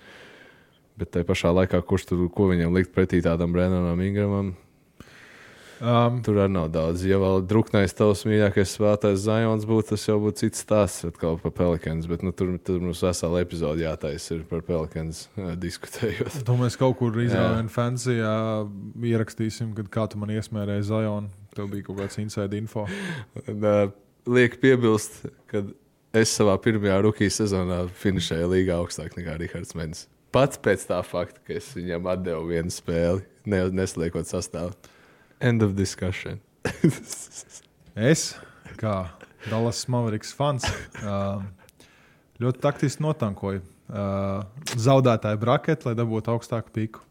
[0.98, 4.56] Bet tajā pašā laikā, kurš tur, ko viņam likt pretī tādam Brennanam Ingramam,
[5.78, 7.04] Um, tur arī nav daudz.
[7.06, 11.54] Ja vēl druknais tavs mīļākais spēlētājs Zions būtu, tas jau būtu cits stāsts atkal par
[11.54, 12.08] Pelikans.
[12.10, 16.40] Bet nu, tur, tur mums vesela epizode jātaisa ir par Pelikans uh, diskutējot.
[16.48, 18.34] to mēs kaut kur izrādījām fancijā,
[19.12, 21.30] ierakstīsim, kad kā tu man iesmērēji Zajonu.
[21.54, 22.88] Tev bija kaut kāds inside info.
[24.28, 25.62] Liek piebilst, ka
[26.18, 30.06] es savā pirmajā rookie sezonā finišēju līgā augstāk nekā Rahards Mens.
[30.34, 34.74] Pats pēc tā fakta, ka es viņam atdevu vienu spēli, ne, nesliekot sastāvā.
[35.40, 36.40] End of discussion.
[37.98, 38.36] Es,
[38.78, 39.08] kā
[39.50, 40.62] Dallas Mavericks fans,
[41.02, 41.40] uh,
[42.38, 44.44] ļoti taktiski notankoju uh,
[44.78, 47.02] zaudētāju braketu, lai dabūtu augstāku piku.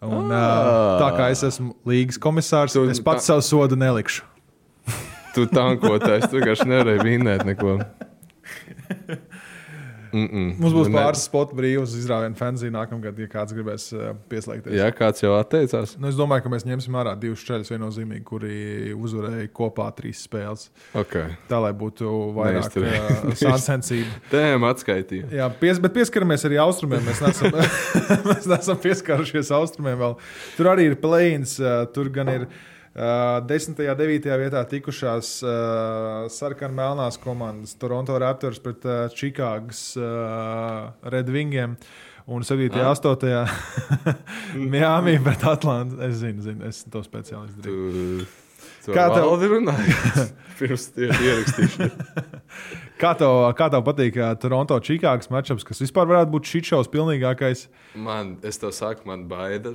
[0.00, 4.24] Un, uh, tā kā es esmu līgas komisārs, Tu- es pats savu sodu nelikšu.
[5.36, 7.76] Tu tankotājs, tu vienkārši nevarēji vinēt neko.
[10.12, 10.48] Mm -mm.
[10.60, 14.74] Mums būs pāris spotu brīvs izrāvienu fanzī nākamgad, ja kāds gribēs uh, pieslēgties.
[14.76, 15.96] Jā, kāds jau atteicās.
[15.98, 18.56] Nu, es domāju, ka mēs ņemsim ārā divus ceļus viennozīmīgi, kuri
[18.92, 20.68] uzvarēja kopā trīs spēles.
[20.94, 21.36] Okay.
[21.48, 24.20] Tā lai būtu vairāk uh, sāncensība.
[24.30, 25.30] Tēma atskaitīja.
[25.32, 27.00] Jā, pies, bet pieskaramies arī austrumiem.
[27.08, 27.56] Mēs neesam,
[28.30, 30.18] mēs neesam pieskārušies austrumiem vēl.
[30.56, 32.42] Tur arī ir plēns, uh, tur gan ir.
[32.42, 33.72] Uh, 10.
[33.80, 34.26] un 9.
[34.42, 35.30] vietā tikušās
[36.34, 38.84] sarkanmelnās komandas, Toronto Raptors pret
[39.16, 39.94] Čikāgas
[41.02, 41.78] Red Wingiem.
[42.28, 42.68] Un 7.
[42.68, 43.48] un 8.
[44.70, 45.98] Miami pret Atlantu.
[46.04, 48.26] Es zinu, zinu, es to speciāli izdarīju.
[48.28, 48.28] Tu,
[48.86, 49.96] tu Kā tev- tev runāji?
[50.60, 51.96] Pirms ierakstīšanas.
[53.02, 57.64] Kā tev, kā tev patīk Toronto Čikāgas matčups, kas vispār varētu būt šī šovs pilnīgākais?
[57.98, 59.72] Man, es to saku, man baida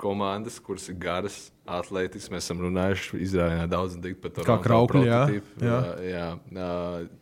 [0.00, 2.32] komandas, kuras ir garas, atlētiskas.
[2.32, 4.44] Mēs esam runājuši Izrēlā daudz un tik par to.
[4.46, 5.22] Kā kraukļi, jā,
[5.62, 5.80] jā.
[6.04, 6.26] jā.
[6.58, 6.68] jā,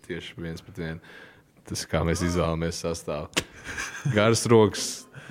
[0.09, 1.15] tieši viens pret vienu.
[1.65, 3.47] Tas, kā mēs izvēlamies sastāvā.
[4.13, 4.89] Garas rokas,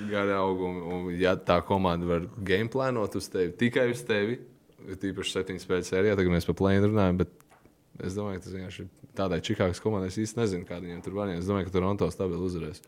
[0.10, 0.82] gari augumi.
[0.82, 4.40] Un, ja tā komanda var gameplānot uz tevi, tikai uz tevi,
[5.04, 7.22] tīpaši septiņu spēļu sērijā, tagad mēs par plēnu runājam.
[7.22, 7.36] Bet
[8.02, 10.10] es domāju, ka tas vienkārši tādai Čikāgas komandai.
[10.10, 11.32] Es īsti nezinu, kāda viņiem tur var.
[11.36, 12.82] Es domāju, ka Toronto stabili uzvarēs.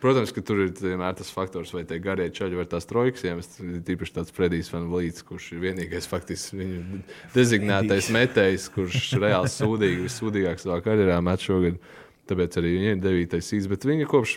[0.00, 3.54] Protams, ka tur ir vienmēr tas faktors, vai tie garie čaļi var tās trojkas iemest.
[3.86, 7.00] Tīpaši tāds Fredijs Van Vlīts, kurš ir vienīgais faktiski viņu
[7.32, 11.80] dezignētais metējs, kurš reāli sūdīgi, vissūdīgāk savā karjerā met šogad.
[12.28, 13.70] Tāpēc arī viņiem ir devītais īsts.
[13.72, 14.36] Bet viņi kopš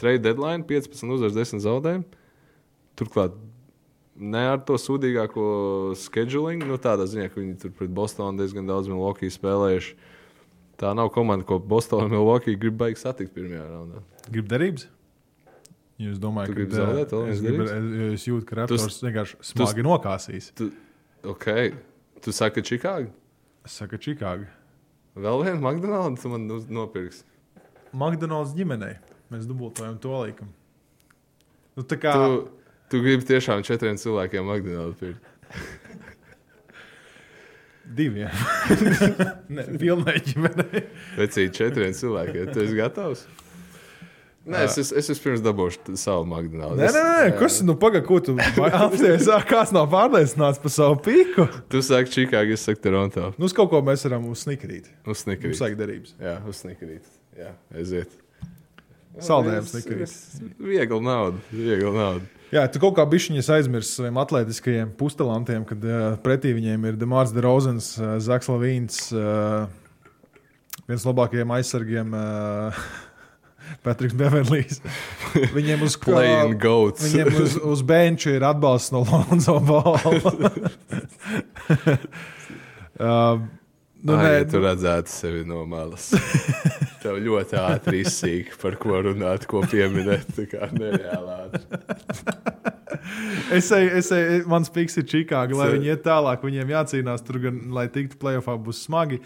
[0.00, 2.20] trade deadline 15 uzvaras 10 zaudējumu.
[2.96, 3.36] Turklāt
[4.20, 5.44] ne ar to sūdīgāko
[5.98, 9.96] scheduling, nu tādā ziņā, ka viņi tur pret Bostonu diezgan daudz Milwaukee spēlējuši.
[10.80, 14.04] Tā nav komanda, ko Bostonā un Milwaukee grib baigt satikt pirmajā raundā.
[14.30, 14.86] Gribu derības?
[16.00, 19.06] Jūs domājat, Tu ka gribi zaudēt vēl es, gribu, es, es jūtu, ka Raptors Tu-
[19.08, 20.46] vienkārši smagi nokāsīs.
[20.56, 20.70] Tu,
[21.28, 21.74] okay.
[22.24, 23.10] tu saki, ka Čikāga
[23.68, 24.46] Es saku, Čikāga.
[25.18, 27.24] vēl viena McDonald's tu man nopirks.
[27.92, 28.96] McDonald's ģimenei.
[29.30, 30.48] Mēs dubultojam to laikam.
[31.76, 32.48] Nu, kā Tu,
[32.90, 35.20] tu gribi tiešām četriem cilvēkiem McDonald's pirkt.
[38.00, 38.30] diviem.
[39.54, 40.84] ne, pilnai ģimenei.
[41.18, 42.52] Vecīt četriem cilvēkiem.
[42.54, 43.26] Tu esi gatavs?
[44.48, 46.80] Nē, es, es, es vispirms dabūšu savu McDonald's.
[46.80, 48.34] Nē, nē, nē, kas nu pagaidi, ko tu
[48.84, 49.28] apsties?
[49.50, 51.44] Kāds nav pārliecināts par savu pīku?
[51.70, 53.28] Tu saki Čikāga, es saku Toronto.
[53.36, 54.88] Nu, uz kaut ko mēs varam uzsnikrīt.
[55.04, 55.60] Uz Mums snikrīt.
[55.60, 56.14] vajag derības.
[56.24, 57.04] Jā, uz snikrīt.
[57.36, 58.16] Jā, aiziet.
[59.20, 61.40] Saldējums es- Viegli naudu.
[61.52, 62.24] Viegli naudu.
[62.50, 67.30] Jā, tu kaut kā bišķiņas aizmirsti saviem atletiskajiem pustalantiem, kad uh, pretī viņiem ir Demārs
[67.36, 69.68] Derozens, uh, Zaks Lavīns, uh,
[70.88, 72.80] viens no labākajiem aizsargiem, uh,
[73.82, 74.80] Patriks Beverlijs.
[75.56, 77.06] Viņiem uz Playing goats.
[77.06, 80.00] Viņiem uz, uz benča ir atbalsts no Lonzo Bala.
[83.00, 83.40] uh,
[84.02, 86.10] nu, Ai, nē, ja tu redzētu sevi no malas.
[87.00, 90.26] Tev ļoti ātri izsīk, par ko runāt, ko pieminēt.
[90.36, 91.64] Tā kā nereāli ātri.
[93.54, 96.44] Es eju, es eju, mans piks ir Čikāga, lai viņi iet tālāk.
[96.44, 99.20] Viņiem jācīnās tur, gan, lai tiktu playoffā, būs smagi.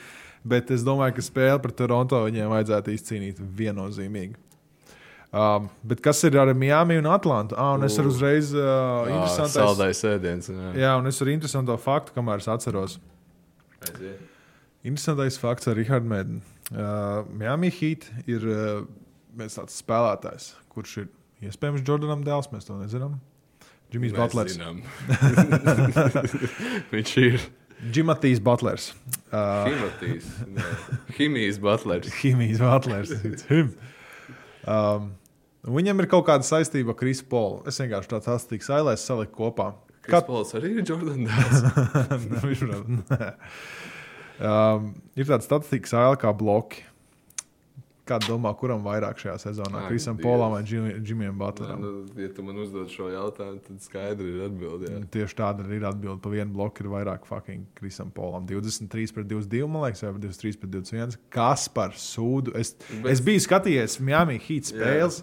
[0.45, 4.37] Bet es domāju, ka spēle pret Toronto viņiem vajadzētu izcīnīt viennozīmīgi.
[5.35, 7.57] Um, bet kas ir ar Miami un Atlantu?
[7.59, 10.51] Ah, un es varu uzreiz uh, interesantais, Saldais ēdiens.
[10.53, 10.69] jā.
[10.79, 13.01] jā, un es varu interesantu faktu, kamēr es atceros.
[13.83, 14.21] Aiziet.
[14.85, 16.45] Interesantais fakts ar Rahardu Mēdenu.
[16.71, 18.85] Uh, Miami Heat ir uh,
[19.41, 21.11] tāds spēlētājs, kurš ir
[21.49, 23.17] iespējams Jordanam dēls, mēs to nezinām.
[23.91, 24.59] Džimijs Butlers.
[26.95, 27.43] Viņš ir
[27.93, 28.93] Džimatīs Butlers.
[29.35, 30.29] Uh, Himatīs.
[31.19, 32.13] Himijas butlers.
[32.23, 33.11] Himijas Butlers.
[33.27, 33.75] It's him.
[34.65, 35.11] Um,
[35.69, 37.61] viņam ir kaut kāda saistība ar Krisu Polu.
[37.69, 39.73] Es vienkārši tādu atstīgu sailēs saliku kopā.
[40.05, 41.63] Kā Kapols arī ir Jordan Dāls.
[42.45, 43.31] Viņš var- nē.
[44.49, 46.85] um, ir tāda statistika saile kā bloki.
[48.05, 49.87] Kāda domā, kuram vairāk šajā sezonā?
[49.89, 50.19] Krisam.
[50.21, 51.81] Polam vai Džim- Džimijam Butleram?
[51.81, 54.91] Nu, ja tu man uzdod šo jautājumu, tad skaidri ir atbildi.
[54.93, 54.99] jā.
[55.15, 56.21] Tieši tāda ir atbilde.
[56.21, 58.45] Pa vienu bloku ir vairāk fucking Krisam Polam.
[58.47, 61.17] 23 pret 22, man liekas, vai 23 pret 21.
[61.31, 62.53] Kas par sūdu?
[62.61, 65.23] Es, Bet- es biju skatījies Miami Heat spēles.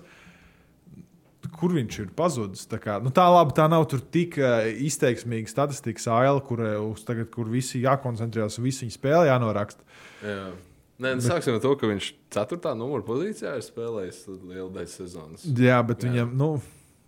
[1.58, 2.66] Kur viņš ir pazudis?
[2.70, 7.30] Tā, kā, nu tā labi, tā nav tik uh, izteiksmīga statistikas aila, kur, uz tagad,
[7.34, 9.82] kur visi jākoncentrējas, visi viņa spēlē jānoraksta.
[10.26, 10.52] Jā.
[11.02, 12.76] Nē, nu, sāksim ar to, ka viņš 4.
[12.78, 15.46] numura pozīcijā ir spēlējis lielu daļu sezonas.
[15.58, 16.12] Jā, bet Jā.
[16.12, 16.50] Viņam, nu,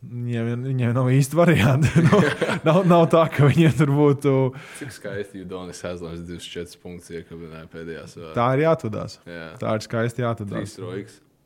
[0.01, 1.91] viņam, viņam nav īsti varianti.
[2.07, 2.21] nu,
[2.65, 4.33] nav, nav tā, ka viņiem tur būtu.
[4.79, 8.33] Cik skaisti Judonis Hazlams 24 punktus iekabināja pēdējā svētā.
[8.39, 9.19] Tā ir jāatvadās.
[9.29, 9.45] Jā.
[9.61, 10.75] Tā ir skaisti jāatvadās.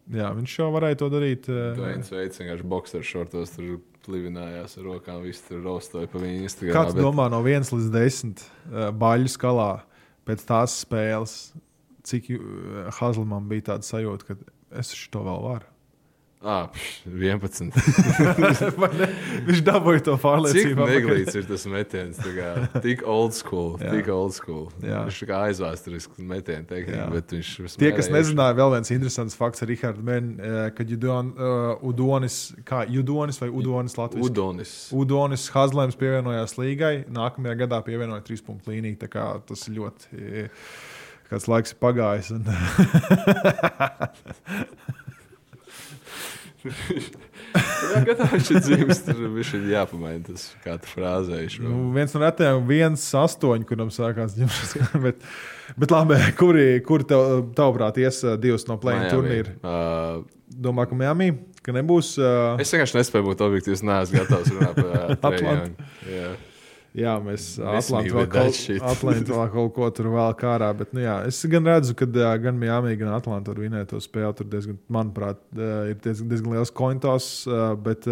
[0.08, 1.52] Jā, viņš jau varēja to darīt.
[1.52, 6.78] Dvains veids vienkārši boxer šortos tur plivinājās ar rokām, viss tur rostoja pa viņu Instagram.
[6.78, 9.72] Kāds domā no 1 līdz 10 uh, baļu skalā
[10.28, 11.34] pēc tās spēles,
[12.08, 15.74] cik uh, Hazlamam bija tāda sajūta, ka es to vēl varu?
[16.48, 17.72] Ah, pš, 11.
[18.78, 19.08] Vai ne?
[19.48, 20.76] Viņš dabūja to Cik pārliecību.
[20.76, 20.92] apakaļ.
[20.94, 22.20] neglīts ir tas metiens?
[22.22, 22.50] Kā,
[22.84, 23.90] tik old school, Jā.
[23.96, 24.68] tik old school.
[24.86, 25.00] Jā.
[25.08, 26.22] Viņš kā aizvēsturisks
[27.34, 27.50] viņš
[27.82, 30.36] Tie, kas nezināja, vēl viens interesants fakts ar Rahardu Mēnu,
[30.78, 32.38] kad Judon, uh, Udonis,
[32.70, 34.76] kā Judonis vai Udonis Latvijas Udonis.
[34.94, 36.94] Udonis Hazlēms pievienojās līgai.
[37.18, 39.02] Nākamajā gadā pievienoja trīs punktu līniju.
[39.02, 40.14] tā kā Tas ļoti.
[40.46, 40.54] eh,
[41.28, 42.32] Kāds laiks ir pagājis.
[42.36, 42.42] Un...
[46.68, 50.48] Jā, viņš ir dzimis, tur viņš ir jāpamaina tas,
[50.92, 51.54] frāzēji.
[51.56, 51.66] šo.
[51.66, 54.74] nu, viens no retajiem, viens astoņi, kuram sākās ģimenes.
[55.06, 55.28] bet,
[55.80, 57.22] bet labi, kuri, kuri tev,
[57.58, 59.56] tavuprāt, ies divas no plēņa turnīra?
[59.62, 60.26] Uh,
[60.68, 61.32] Domā, ka Miami,
[61.64, 62.16] ka nebūs.
[62.22, 65.42] Uh, es vienkārši nespēju būt objektīvs, neesmu gatavs runāt par.
[65.44, 66.38] Young.
[66.98, 67.14] Jā.
[67.22, 68.82] Mēs Atlantā with vēl.
[68.90, 70.72] Atlantā vēl kaut ko tur vēl kārā.
[70.78, 72.10] Bet, nu, jā, es gan redzu, ka
[72.42, 74.34] gan Miami, gan Atlantā var vinēt to spēli.
[74.40, 77.30] Tur diezgan, manuprāt, ir diezgan, diezgan liels kointos.
[77.86, 78.10] Bet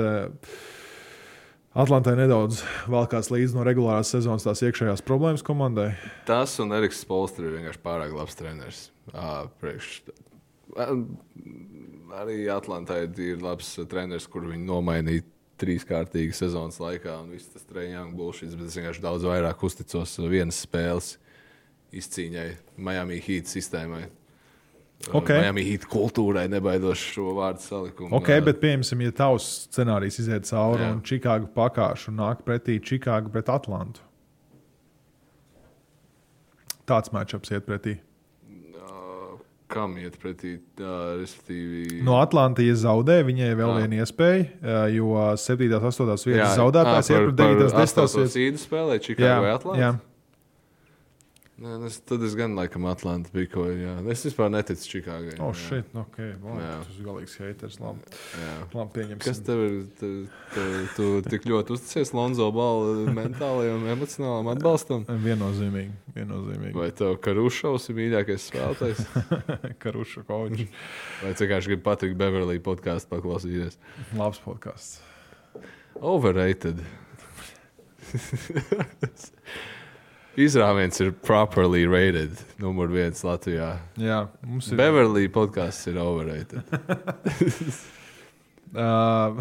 [1.75, 5.89] Atlantai nedaudz valkās līdzi no regulārās sezonas tās iekšējās problēmas komandai.
[6.29, 8.85] Tas un Eriks Polsters ir vienkārši pārāk labs treneris.
[9.11, 9.89] Ā, Priekš.
[12.15, 15.25] Arī Atlantai ir labs treneris, kur viņi nomainīja
[15.61, 17.19] trīskārtīgi sezonas laikā.
[17.23, 18.43] Un viss tas treniņš būs.
[18.47, 21.15] Es vienkārši daudz vairāk uzticos vienas spēles
[21.95, 22.49] izcīņai,
[22.81, 24.05] Miami Heat sistēmai.
[25.13, 25.29] Ok.
[25.29, 28.15] Miami Heat kultūrai nebaidos šo vārdu salikumu.
[28.17, 30.91] Ok, bet pieņemsim, ja tavs scenārijs iziet cauri Jā.
[30.95, 34.03] un Čikāga pakāpšu un nāk pretī Čikāga pret Atlantu.
[36.89, 37.97] Tāds matčups iet pretī.
[39.75, 40.53] Kam iet pretī?
[40.79, 43.77] Tā, respektīvi, No Atlantijas zaudē, viņai vēl Jā.
[43.83, 45.09] viena iespēja, ā, jo
[45.41, 45.67] 7.
[45.67, 46.27] un 8.
[46.29, 47.55] vietas zaudētājs ir pret 9.
[47.55, 47.81] un 10.
[47.83, 48.63] astoto vietas.
[48.63, 49.89] Spēlē Čikāgā vai Atlantā?
[51.55, 51.61] Jā.
[51.63, 53.61] Nē, nu es, tad es gan laikam Atlantā biju.
[53.79, 53.93] Jā.
[54.11, 55.37] es vispār neticu Čikāgai.
[55.39, 55.59] O, jā.
[55.61, 56.71] šeit, nu, ok, wow, Jā.
[56.83, 57.77] tas ir galīgs haters.
[57.79, 58.55] Labi, Jā.
[58.73, 59.21] labi pieņemsim.
[59.23, 59.77] Kas tev ir?
[59.95, 60.09] Tu,
[60.51, 60.65] tu,
[60.97, 65.05] tu tik ļoti uzticies Lonzo Balu mentālajam un emocionālam atbalstam?
[65.29, 66.75] Viennozīmīgi, viennozīmīgi.
[66.75, 69.05] Vai tev Karušovs ir mīļākais spēlētājs?
[69.85, 70.67] Karuša koģis.
[71.21, 73.79] Vai vienkārši gribi Patriku Beverlī podkāstu paklausīties?
[74.19, 74.99] Labs podkāsts.
[76.03, 76.83] Overrated.
[80.35, 82.35] Izrāviens ir properly rated.
[82.59, 83.77] Numur viens Latvijā.
[83.99, 84.79] Jā, mums ir.
[84.79, 86.61] Beverlī podkāsts ir overrated.
[88.75, 89.37] Uh,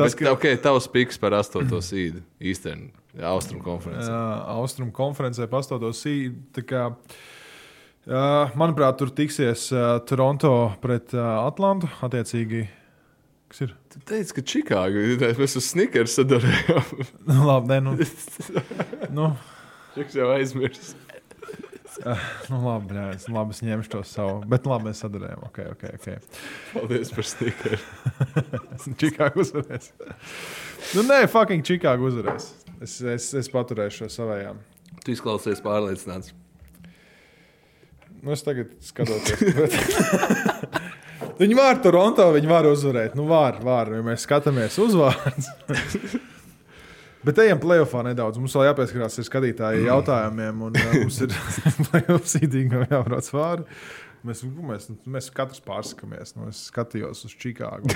[0.00, 0.32] Tas, Bet, ka...
[0.32, 2.96] okay, tavs piks par astoto sīdu īstenībā,
[3.28, 4.08] Austrum konferencē.
[4.08, 6.62] uh, Austrumu konferencē pastotos sīdi.
[6.70, 11.90] Uh, manuprāt, tur tiksies uh, Toronto pret uh, Atlantu.
[12.06, 12.62] Attiecīgi,
[13.50, 13.74] kas ir?
[13.90, 15.04] Tu teici, ka Čikāga
[15.38, 17.06] mēs uz sneakers sadarījām.
[17.30, 17.94] Nu, labi, nē, nu,
[19.16, 19.30] nu,
[19.96, 20.94] Čeks jau aizmirsis.
[22.48, 24.40] nu, labi, jā, es, labi, es ņemšu to savu.
[24.50, 25.42] Bet labi, mēs sadarījām.
[25.50, 26.36] Ok, ok, ok.
[26.76, 27.80] Paldies par sneakeru.
[29.02, 29.90] Čikāga uzvarēs.
[30.94, 32.52] nu, nē, fucking Čikāga uzvarēs.
[32.80, 34.62] Es, es, es paturēšu šo savējām.
[35.04, 36.32] Tu izklausies pārliecināts.
[38.20, 40.49] Nu, es tagad skatos, bet
[41.40, 43.16] viņi var Toronto, viņi var uzvarēt.
[43.18, 45.48] Nu, var, var, ja mēs skatāmies uzvārds.
[47.26, 48.40] bet ejam playoffā nedaudz.
[48.40, 51.34] Mums vēl jāpieskarās skatītāju jautājumiem, un uh, mums ir
[52.34, 53.82] sīdīgi jābrauc vārdi.
[54.26, 56.34] Mēs, nu, mēs, mēs katrs pārsakamies.
[56.36, 57.88] Nu, es skatījos uz Čikāgu,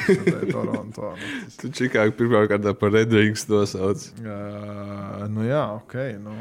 [0.49, 1.11] Toronto.
[1.21, 4.07] Nu, Tu Čikāga pirmā kārtā par Red Wings nosauc.
[4.25, 5.99] uh, nu, jā, ok.
[6.25, 6.39] Nu,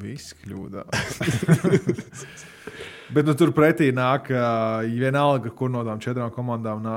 [0.00, 1.20] Viss kļūdās.
[3.12, 4.30] Bet nu, tur pretī nāk,
[4.88, 6.94] vienalga, kur no tām četrām komandām nā,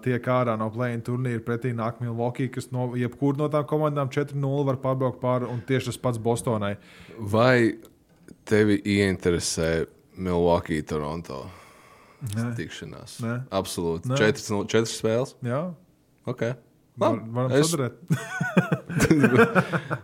[0.00, 1.42] tiek ārā no plēņa turnīra.
[1.44, 5.50] Pretī nāk Milwaukee, kas no jebkuras no tām komandām 4-0 var pabraukt pāri.
[5.52, 6.76] Un tieši tas pats Bostonai.
[7.18, 7.74] Vai
[8.48, 9.84] tevi ieinteresē
[10.16, 11.42] Milwaukee, Toronto
[12.34, 12.54] Nē.
[12.56, 13.18] tikšanās?
[13.20, 13.36] Nē.
[13.60, 14.08] Absolūti.
[14.08, 14.16] Nē.
[14.16, 15.36] Četras, četras spēles.
[15.44, 15.66] Jā,
[16.28, 16.52] Okay.
[17.00, 17.20] Labi.
[17.32, 17.96] varam Es- sadarīt.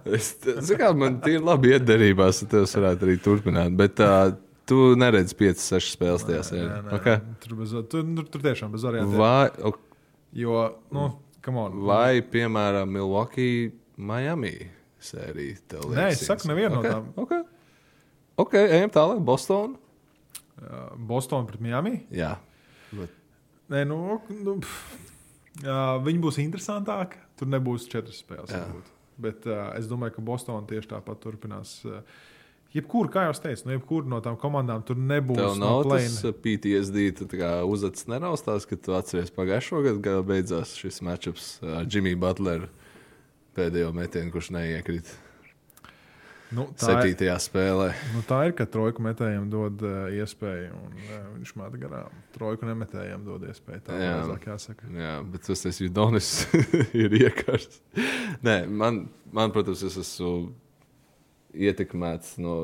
[0.17, 3.75] Es kā man tie ir labi iederībās, tad tas varētu arī turpināt.
[3.77, 4.31] Bet uh,
[4.69, 6.79] tu neredzi 5, 6 spēles tajā sērijā.
[6.99, 7.21] Okay.
[7.45, 9.19] Tur, bez, tur, tur, tur tiešām bez variantiem.
[9.21, 9.83] Vai, ok,
[10.37, 10.57] Jo,
[10.93, 11.07] nu,
[11.45, 11.79] come on.
[11.89, 14.53] vai, piemēram, Milwaukee, Miami
[15.01, 15.97] sērija tev liekas?
[15.97, 16.93] Nē, es saku, nevienu no okay.
[16.93, 17.07] tām.
[17.23, 17.33] Ok,
[18.45, 19.23] ok, ejam tālāk.
[19.25, 19.79] Boston.
[20.57, 22.01] Uh, Boston pret Miami.
[22.15, 22.37] Jā,
[23.67, 23.97] Nē, nu,
[24.31, 24.99] nu, pff,
[25.65, 27.19] uh, viņi būs interesantāki.
[27.37, 28.53] Tur nebūs četras spēles.
[29.21, 31.81] Bet uh, es domāju, ka Bostonā tieši tāpat turpinās.
[31.89, 32.05] Uh,
[32.77, 36.07] jebkur, kā jau teicu, no jebkuras no tām komandām tur nebūs tev no nav tas
[36.21, 36.33] plēna.
[36.33, 37.07] uh, PTSD,
[37.37, 42.69] kā uzacis neraustās, ka tu atceries pagājušo gadu, kad beidzās šis matčups ar Jimmy Butleru
[43.57, 45.23] pēdējo metienu, kurš neiekrita
[46.55, 47.89] Nu, tā, ir, septītajā spēlē.
[48.15, 52.21] nu, tā ir, ka trojku metējiem dod uh, iespēju, un uh, viņš met garām.
[52.37, 53.83] Trojku nemetējiem dod iespēju.
[53.89, 54.13] Tā Jā.
[54.31, 54.91] ir jāsaka.
[54.95, 56.31] Jā, bet tas tas Judonis
[56.95, 57.81] ir iekārts.
[58.47, 60.53] Nē, man, man, protams, es esmu
[61.57, 62.57] ietekmēts no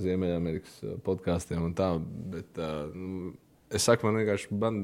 [0.00, 1.90] Ziemeļamerikas uh, podkāstiem un tā,
[2.34, 3.32] bet uh, nu,
[3.74, 4.80] es saku, man vienkārši man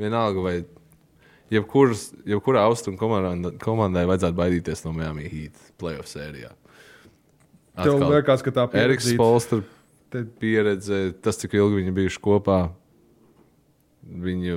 [0.00, 0.54] vienalga, vai
[1.52, 6.52] jebkuras, jebkurā austrumu komandai, komandai vajadzētu baidīties no Miami Heat playoff sērijā.
[7.78, 9.62] Tev Atkal liekas, ka tā Eriks pieredzīta- Polster
[10.10, 12.60] te- pieredze, tas, cik ilgi viņi bijuši kopā.
[14.08, 14.54] Viņi,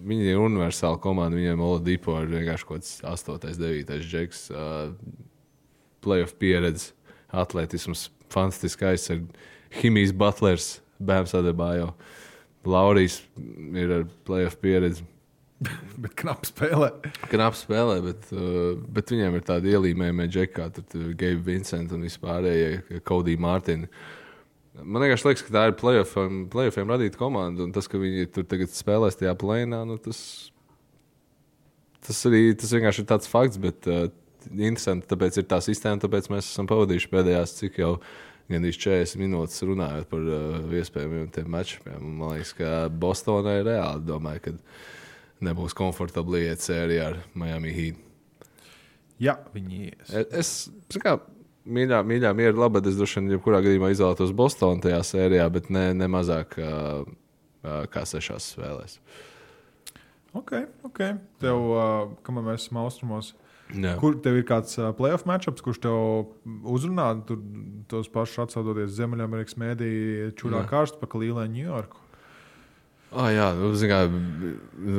[0.00, 1.36] viņi ir universāla komanda.
[1.36, 4.94] Viņiem Oladipo ir vienkārši kaut kāds 8, 9, džeks, uh,
[6.00, 6.93] playoff pieredze,
[7.42, 10.68] atletisms, fantastiski aizsardzības, Himijas Butlers,
[11.02, 11.90] Bēns Adebājo.
[12.64, 13.18] Laurijas
[13.76, 15.04] ir ar playoff pieredzi.
[16.02, 16.90] Bet knapi spēlē.
[17.30, 23.00] Knapi spēlē, bet, uh, bet viņiem ir tāda ielīmējuma džekā, tad Gabe Vincent un vispārējie
[23.06, 23.88] Kodija Mārtiņa.
[24.82, 28.48] Man vienkārši liekas, ka tā ir playoffiem, playoffiem radīta komanda, un tas, ka viņi tur
[28.50, 30.18] tagad spēlēs tajā plēnā, nu, tas,
[32.04, 34.08] tas arī tas vienkārši ir tāds fakts, bet uh,
[34.52, 37.92] interesanti, tāpēc ir tā sistēma, tāpēc mēs esam pavadījuši pēdējās cik jau
[38.50, 41.86] gandrīz 40 minūtes runājot par uh, iespējamiem tiem mačiem.
[42.04, 44.54] Man liekas, ka Bostonai reāli domāju, ka
[45.44, 48.02] nebūs komfortabli iet sērijā ar Miami Heat.
[49.22, 50.14] Jā, viņi ies.
[50.34, 50.50] Es,
[50.90, 51.16] es kā,
[51.64, 55.86] mīļā, mīļā miera laba, es droši vien jebkurā gadījumā izvēlētos Bostonu tajā sērijā, bet ne,
[55.96, 56.72] ne mazāk kā,
[57.94, 58.98] kā sešās spēlēs.
[60.34, 60.52] Ok,
[60.88, 61.00] ok.
[61.42, 63.32] Tev, uh, kamēr mēs esam austrumos,
[63.74, 63.96] Jā.
[63.98, 65.98] kur tev ir kāds playoff matchups, kurš tev
[66.70, 67.40] uzrunā, tur
[67.90, 69.90] tos pašus atsaucoties Ziemeļamerikas mēdī,
[70.38, 70.70] čurā Jā.
[70.70, 71.10] karstu pa
[71.50, 71.96] New York.
[73.14, 73.98] Oh, jā, nu, kā,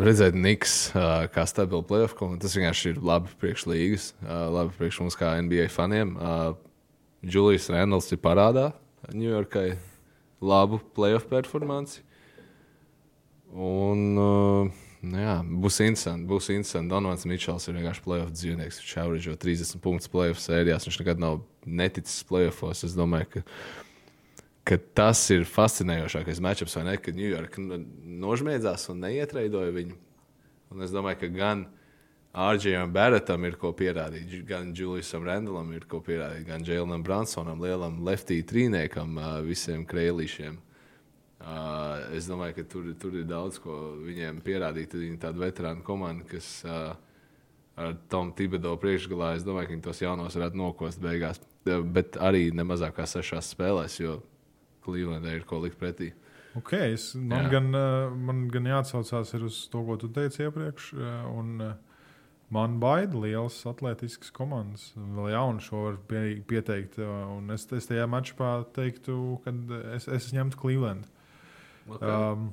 [0.06, 2.46] redzēt, Niks uh, kā stabilu playoff komandu.
[2.46, 6.14] Tas vienkārši ir labi priekš līgas, uh, labi priekš mums kā NBA faniem.
[6.16, 6.54] Uh,
[7.26, 8.70] Julijs Randalls ir parādā
[9.12, 9.76] Ņujorkai
[10.46, 12.06] labu playoff performanci.
[13.52, 16.28] Un, uh, nu, jā, būs interesanti.
[16.30, 16.92] Būs interesanti.
[16.92, 18.82] Donovans Mičels ir vienkārši playoff dzīvnieks.
[18.82, 20.88] Viņš average 30 punktus playoff sērijās.
[20.90, 22.84] Viņš nekad nav neticis playoffos.
[22.88, 23.46] Es domāju, ka
[24.66, 26.98] ka tas ir fascinējošākais matčups, vai ne?
[26.98, 27.62] Kad Ņujorka
[28.26, 29.98] nožmiedzās un neietreidoja viņu.
[30.74, 31.68] Un es domāju, ka gan
[32.36, 38.02] Arģijam Barrettam ir ko pierādīt, gan Juliusam Randelam ir ko pierādīt, gan Jēlnam Bransonam, lielam
[38.04, 40.58] leftī trīniekam, visiem krēlīšiem.
[41.46, 41.56] Ā,
[42.18, 44.94] Es domāju, ka tur, tur ir daudz ko viņiem pierādīt.
[44.98, 46.96] Viņi ir tāda veterāna komanda, kas ā,
[47.78, 51.42] ar Tomu Tibedo priekšgalā, es domāju, ka viņi tos jaunos varētu nokost beigās.
[51.66, 54.20] Bet arī nemazāk kā sešās spēlēs, jo
[54.86, 56.12] Clevelandē ir ko likt pretī.
[56.56, 57.58] Okay, es, man, Jā.
[57.58, 60.94] gan, uh, man gan jāatsaucās uz to, ko tu teici iepriekš.
[60.96, 61.74] uh, Un, uh,
[62.54, 64.94] man baida liels atletisks komandas.
[64.96, 66.96] Vēl jaunu šo var pie, pieteikt.
[67.02, 69.52] uh, Un es, es tajā mačā teiktu, ka
[69.98, 71.10] es, es ņemtu Cleveland.
[71.86, 72.50] Um,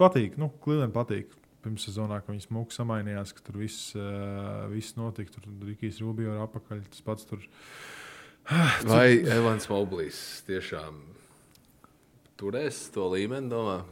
[0.00, 1.32] patīk, nu, Cleveland patīk.
[1.62, 5.30] Pirms sezonā, kad viņi smuki samainījās, ka tur viss, uh, viss notika.
[5.36, 6.82] Tur Rikijs Rubio ir apakaļ.
[6.90, 7.44] Tas pats tur.
[8.90, 10.98] Vai Evans Moblijs tiešām
[12.40, 13.46] turēs to līmeni?
[13.52, 13.82] Domā?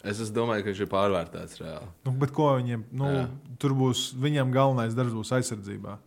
[0.00, 1.90] Es, es domāju, ka viņš ir pārvērtēts reāli.
[2.08, 2.86] Nu, bet ko viņiem?
[2.96, 3.24] Nu, Jā.
[3.60, 5.98] tur būs viņam galvenais darbs būs aizsardzībā.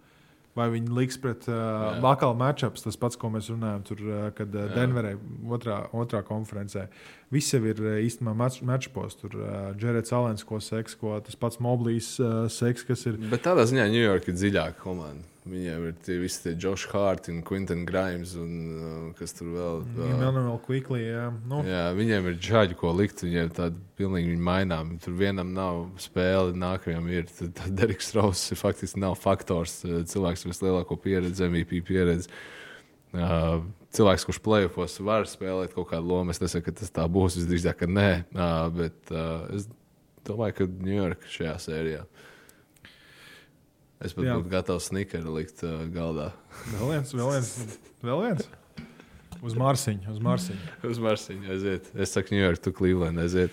[0.54, 4.54] Vai viņi liks pret uh, Lakala matčups, tas pats, ko mēs runājam, tur, uh, kad
[4.54, 5.16] uh, Denverē
[5.49, 6.86] otrā, otrā konferencē.
[7.34, 8.36] Visi jau ir uh, īstenībā
[8.70, 9.18] matčpos.
[9.18, 13.18] Tur uh, Džerets Alens, ko seks, ko tas pats Moblijs uh, seks, kas ir.
[13.34, 15.33] Bet tādā ziņā Ņujorka ir dziļāka komanda.
[15.44, 19.82] Viņiem ir tie visi tie Josh Hart un Quinton Grimes un uh, kas tur vēl.
[19.91, 21.26] Uh, vēl quickly, jā.
[21.52, 23.26] Nu, jā, viņiem ir žāģi, ko likt.
[23.26, 24.94] Viņiem tāda pilnīgi mainām.
[25.04, 27.28] Tur vienam nav spēle, nākamajam ir.
[27.28, 29.82] Tad, Deriks Strauss ir faktiski nav faktors.
[29.84, 32.32] uh, Cilvēks ar vislielāko pieredzi, MVP pieredzi.
[33.14, 33.60] Uh,
[33.94, 36.32] cilvēks, kurš plēsofos, var spēlēt kaut kādu lomu.
[36.32, 37.36] Es nesaku, ka tas tā būs.
[37.41, 38.12] Visdrīzāk, ka nē.
[38.32, 39.68] Uh, bet uh, es
[40.24, 42.06] domāju, ka Ņujorka šajā sērijā.
[44.04, 44.36] Es pat Jā.
[44.36, 46.34] būtu gatavs snickeru likt uh, galdā.
[46.74, 47.80] vēl viens, vēl viens.
[48.04, 48.51] Vēl viens.
[49.43, 50.74] Uz Marsiņu, uz Marsiņu.
[50.88, 51.88] Uz Marsiņu aiziet.
[51.99, 53.51] Es saku, Ņujorka, tu Cleveland aiziet.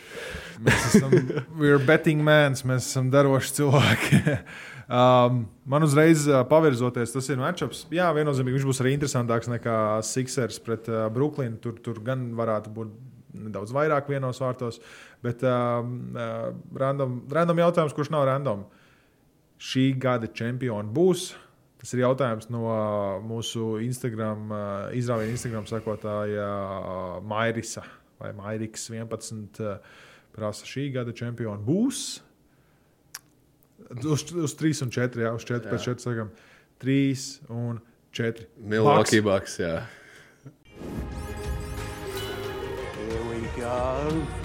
[0.63, 1.17] Mēs esam
[1.59, 4.21] we're betting mans, mēs esam daroši cilvēki.
[5.01, 5.41] um,
[5.75, 7.89] man uzreiz uh, pavirzoties, tas ir matčups.
[7.95, 9.77] Jā, viennozīmīgi viņš būs arī interesantāks nekā
[10.07, 11.59] Sixers pret uh, Brooklynu.
[11.65, 12.95] Tur, tur gan varētu būt
[13.51, 14.79] nedaudz vairāk vienos vārtos.
[15.27, 18.63] Bet um, uh, random, random jautājums, kurš nav random.
[19.61, 21.31] Šī gada čempioni būs.
[21.81, 24.63] Tas ir jautājums no uh, mūsu Instagram, uh,
[24.97, 27.85] izrāviena Instagram sekotāja uh, Mairisa
[28.21, 29.61] vai Mairiks 11.
[29.65, 29.79] Uh,
[30.37, 32.03] prasa šī gada čempioni būs.
[34.05, 36.35] Uz, uz 3 un 4, jā, uz 4 pēc 4 sakām.
[36.85, 37.25] 3
[37.57, 37.81] un
[38.17, 38.47] 4.
[38.61, 39.81] Milwaukee Bucks, jā.
[42.97, 44.40] Here we go.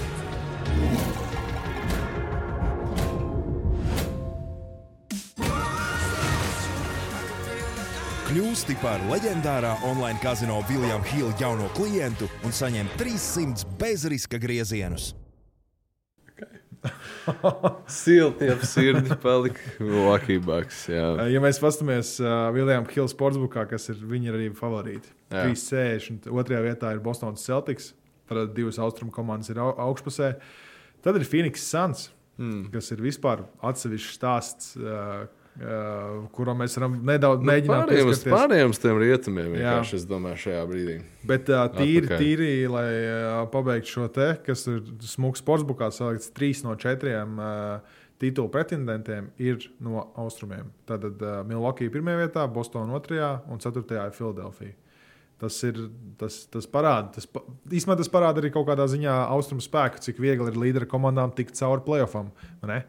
[8.36, 15.14] Kļūsti par leģendārā online kazino Viljama Hila jauno klientu un saņem 300 bezriska griezienus.
[18.02, 21.06] Silti ap sirdi palika Milwaukee Bucks, jā.
[21.32, 25.46] Ja mēs paskatāmies uh, Viljama Hilda sportsbookā, kas ir viņa arī favorīti, Jā.
[25.46, 26.28] 360.
[26.36, 27.94] Otrajā vietā ir Bostonas Celtics,
[28.28, 30.34] tad divas austrumu komandas ir au augšpusē.
[31.08, 32.68] Tad ir Phoenix Suns, mm.
[32.76, 35.24] kas ir vispār atsevišķs stāsts, uh,
[35.60, 39.58] uh, kuram mēs varam nedaudz mēģināt Pārējiem uz pārējiem tiem rietumiem
[39.98, 40.96] es domāju, šajā brīdī.
[41.28, 42.24] Bet uh, tīri, Atpakaļ.
[42.24, 44.82] tīri, lai uh, pabeigtu šo te, kas ir
[45.16, 50.72] smūgs sportsbookā, salikts 3 no 4 uh, titulu pretendentiem ir no austrumiem.
[50.88, 54.78] Tātad uh, Milwaukee pirmajā vietā, Bostonā otrajā un ceturtajā ir Filadelfija.
[55.42, 55.82] Tas ir
[56.20, 57.18] tas, tas parāda.
[57.18, 57.28] Tas,
[57.76, 61.58] īsumā tas parāda arī kaut kādā ziņā austrumu spēku, cik viegli ir līderu komandām tikt
[61.60, 62.32] cauri playoffam.
[62.72, 62.86] ne?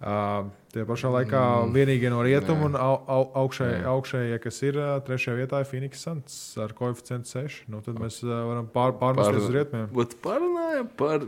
[0.00, 1.74] Uh, tie pašā laikā mm.
[1.76, 6.00] vienīgie no rietumu un au, au, augšējie, augšējie, kas ir uh, trešajā vietā, ir Phoenix
[6.06, 7.66] Suns ar koeficientu 6.
[7.68, 9.90] Nu, tad mēs uh, varam pār, pārmesties uz rietumiem.
[9.98, 11.26] Bet parunājam par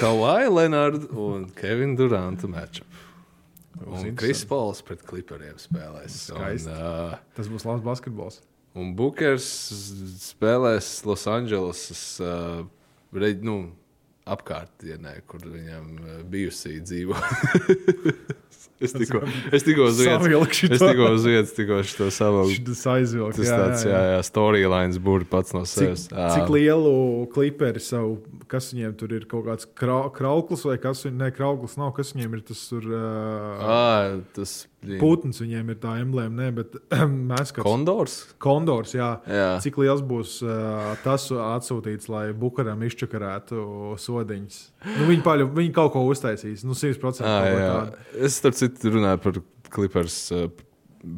[0.00, 2.82] Kawhi Leonardu un Kevinu Durantu matču.
[3.86, 4.10] Un.
[4.18, 6.16] Kris Pols pret klipariem spēlēs.
[6.32, 6.74] Skaisti.
[6.74, 8.42] Un, uh, Tas būs labs basketbols.
[8.74, 9.46] un Bookers
[10.26, 12.66] spēlēs Losandželosas uh,
[13.14, 13.56] reģ- nu,
[14.34, 17.18] apkārtdienē, kur viņam uh, bijusī dzīvo.
[18.84, 19.20] es tikko,
[19.52, 22.46] es tikko uz vietas, es tikko uz vietas, tikko šo savu.
[22.66, 23.40] Tas aizvilks.
[23.40, 26.06] Tas tāds, jā, jā, storylines būtu pats no Cik, sevis.
[26.14, 26.94] Ā, cik lielu
[27.34, 28.18] kliperi savu,
[28.50, 32.14] kas viņiem tur ir kaut kāds krau, krauklis vai kas viņiem, ne krauklis nav, kas
[32.16, 32.88] viņiem ir tas tur.
[32.88, 33.94] Uh, ā,
[34.36, 36.76] tas Putns viņiem ir tā emblēma, ne, bet
[37.30, 38.14] mēs kā Kondors.
[38.40, 39.10] kondors, jā.
[39.28, 39.50] Jā.
[39.60, 43.60] Cik liels būs uh, tas atsūtīts, lai Bukaram izčakarētu
[44.20, 44.58] sodiņas?
[44.86, 47.24] Nu, viņi, paļu, viņi kaut ko uztaisīs, nu, 100%.
[47.26, 47.70] Ah, kaut ko jā.
[47.70, 48.24] tādu.
[48.28, 49.40] es starp citu runāju par
[49.70, 50.46] Clippers uh,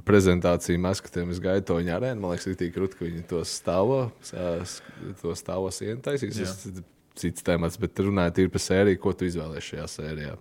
[0.07, 1.35] prezentāciju maskatiem.
[1.67, 2.23] To viņa arēnu.
[2.23, 4.05] Man liekas, ir tik grūti, ka viņi to stāvo,
[5.23, 6.39] to stāvo sienu taisīs.
[6.39, 6.83] Tas ir
[7.19, 10.37] cits temats, bet runājot par sēriju, ko tu izvēlējies šajā sērijā.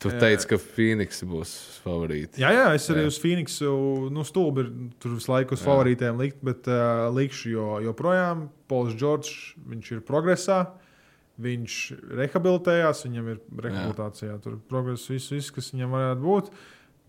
[0.00, 1.50] Tu teici, ka Phoenix būs
[1.84, 2.40] favorīti.
[2.40, 3.10] Jā, jā, es arī Jā.
[3.10, 3.72] uz Phoenixu
[4.08, 4.64] nu, stulbi
[5.02, 10.00] tur visu laiku uz favorītiem likt, bet uh, likšu, jo joprojām Pols Džordžs, viņš ir
[10.08, 10.62] progresā.
[11.40, 11.76] Viņš
[12.16, 16.50] rehabilitējās, viņam ir rehabilitācijā, tur progress, viss, viss, kas viņam varētu būt.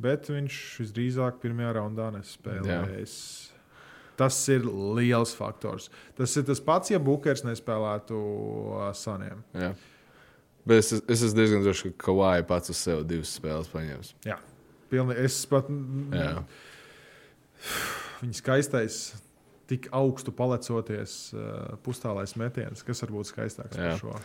[0.01, 3.15] Bet viņš visdrīzāk pirmajā raundā nespēlēs.
[4.19, 4.67] Tas ir
[4.99, 5.87] liels faktors.
[6.17, 9.43] Tas ir tas pats, ja Bukers nespēlētu uh, Saniem.
[9.55, 9.71] Jā.
[10.68, 14.14] Bet es, es esmu diezgan drošs, ka Kawhi pats uz sevi divas spēles paņems.
[14.28, 14.38] Jā,
[14.91, 15.72] pilni, es pat.
[16.14, 16.36] Jā.
[18.22, 19.01] Viņa skaistais,
[19.72, 23.93] tik augstu palecoties, uh, pustālais metiens, kas var būt skaistāks Jā.
[23.93, 24.16] par šo.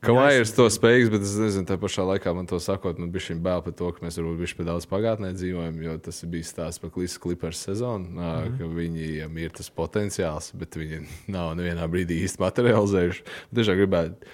[0.00, 3.26] Kawhi ir to spējīgs, bet es nezinu, tā pašā laikā man to sakot, man bija
[3.26, 6.48] šī bail par to, ka mēs varbūt bišķi pie daudz pagātnē dzīvojam, jo tas bija
[6.48, 8.22] stāsts par Klīsas Clippers sezonu, mm.
[8.22, 8.54] -hmm.
[8.56, 13.26] ka viņiem ir tas potenciāls, bet viņi nav nevienā brīdī īsti materializējuši.
[13.52, 14.32] Dažāk gribētu.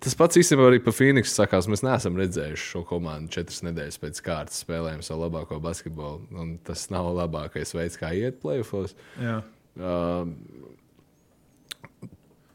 [0.00, 1.68] Tas pats īstenībā arī par Phoenix sakās.
[1.68, 6.56] Mēs neesam redzējuši šo komandu četras nedēļas pēc kārtas spēlējuma savu labāko basketbolu.
[6.64, 8.96] Tas nav labākais veids, kā iet playoffs.
[9.20, 9.42] Jā,
[9.78, 10.26] Uh,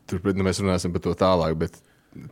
[0.06, 1.78] Turpretī nu, mēs runāsim par to tālāk, bet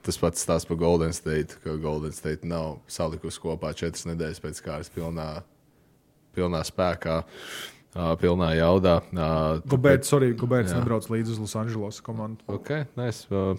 [0.05, 4.59] tas pats stāsts par Golden State, ka Golden State nav salikusi kopā četras nedēļas pēc
[4.66, 5.28] kārtas pilnā,
[6.38, 8.99] pilnā spēkā, uh, pilnā jaudā.
[9.09, 12.45] Uh, Gobērts, sorry, Gobērts nebrauc līdzi uz Losandželos komandu.
[12.59, 13.26] Okay, nice.
[13.34, 13.57] uh,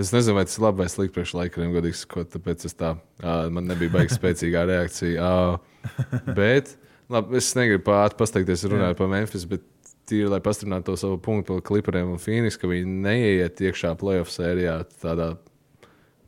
[0.00, 2.96] Es nezinu, vai tas ir labi vai slikti priekš laikiem, godīgi sakot, tāpēc es tā,
[3.22, 5.22] uh, man nebija baigta spēcīgā reakcija.
[5.22, 6.72] Uh, bet,
[7.12, 9.62] labi, es negribu pārāk pasteikties, runājot par Memphis, bet
[10.10, 14.34] tīri, lai pastiprinātu to savu punktu par Clipperiem un Phoenix, ka viņi neieiet iekšā playoff
[14.34, 15.36] sērijā tādā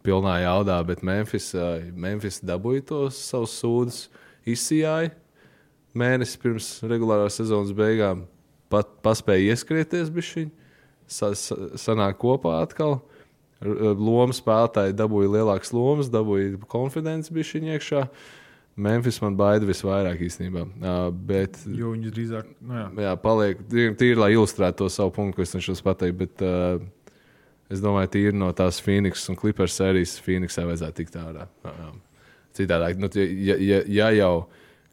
[0.06, 4.06] pilnā jaudā, bet Memphis, uh, Memphis dabūja tos savus sūdzes,
[4.46, 5.10] izsijāja
[5.96, 8.28] mēnesi pirms regulārās sezonas beigām,
[8.70, 10.50] pat paspēja ieskrieties bišķiņi,
[11.10, 13.00] sa, sa, sanāk kopā atkal.
[13.00, 13.15] R-
[13.64, 18.02] Loma spēlētāji dabūja lielākas lomas, dabūja konfidenci bišķiņi iekšā.
[18.76, 20.66] Memphis man baida visvairāk īstenībā.
[20.76, 25.38] Uh, bet, Jo viņi drīzāk, nu jā, jā, paliek tīri, lai ilustrētu to savu punktu,
[25.38, 26.18] ko es cenšos pateikt.
[26.20, 27.14] Bet, uh,
[27.72, 31.48] es domāju, tīri no tās Phoenix un Clippers sērijas Phoenixai vajadzētu tikt ārā.
[31.64, 31.94] Uh,
[32.56, 34.34] Citādāk, nu, ja, ja, ja jau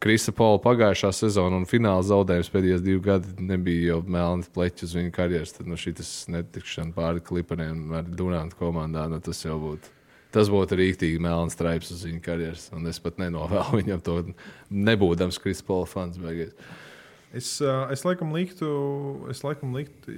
[0.04, 4.96] Krisa Paula pagājušā sezona un fināla zaudējums pēdējos divus gadus nebija jau melns pleķis uz
[4.98, 9.94] viņa karjeras, tad nu, šis netikšana pāri klipariem ar Dunānu komandā, nu, tas jau būtu.
[10.34, 14.20] Tas būtu rīktīgi melns straips uz viņa karjeras, un es pat nenovēlu viņam to,
[14.92, 16.20] nebūdams Krisa Paula fans.
[16.20, 16.52] Beigās.
[17.34, 18.68] Es, es laikam liktu,
[19.32, 20.14] es laikam liktu,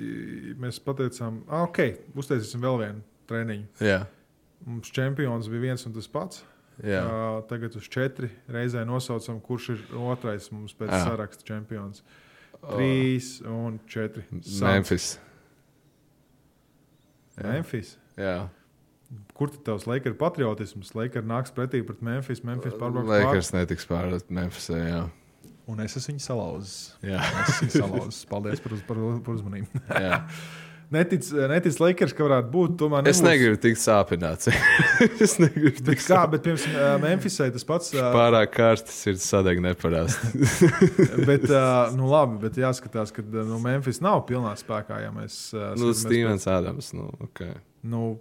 [0.59, 3.69] mēs pateicām, ah, ok, uztaisīsim vēl vienu treniņu.
[3.85, 4.01] Jā,
[4.65, 6.41] Mums čempions bija viens un tas pats.
[6.83, 7.01] Jā.
[7.03, 11.03] Uh, tagad uz četri reizē nosaucam, kurš ir otrais mums pēc Jā.
[11.07, 12.03] saraksta čempions.
[12.65, 14.25] Trīs un četri.
[14.41, 14.61] Suns.
[14.65, 15.09] Memphis.
[17.37, 17.97] Memphis.
[18.15, 18.47] Jā,
[19.35, 20.93] Kur tad tavs Lakers patriotisms?
[20.97, 22.41] Lakers nāks pretī pret Memphis.
[22.47, 24.79] Memphis pārbrauks Lakers netiks pārēt Memphisē.
[24.81, 25.01] Jā.
[25.05, 25.21] pār.
[25.71, 26.77] Un es esmu viņu salauzis.
[27.05, 27.19] Jā.
[27.43, 28.21] Es esmu viņu salauzis.
[28.29, 29.81] Paldies par, uz, par, par uzmanību.
[30.95, 32.75] Netic, netic Lakers, ka varētu būt.
[32.79, 33.27] Tomēr Es nebūs.
[33.29, 34.49] negribu tikt sāpināts.
[35.25, 37.91] es negribu tikt kā, bet piemēram, Memphisai tas pats.
[37.95, 40.31] pārāk karsts, ir sadeg neparasti.
[41.29, 41.47] Bet,
[41.97, 45.01] nu, labi, bet jāskatās, ka nu, Memphis nav pilnā spēkā.
[45.05, 45.39] Ja mēs,
[45.79, 46.93] nu, Stevens Adams.
[46.95, 47.53] Nu, okay.
[47.85, 48.15] Nu,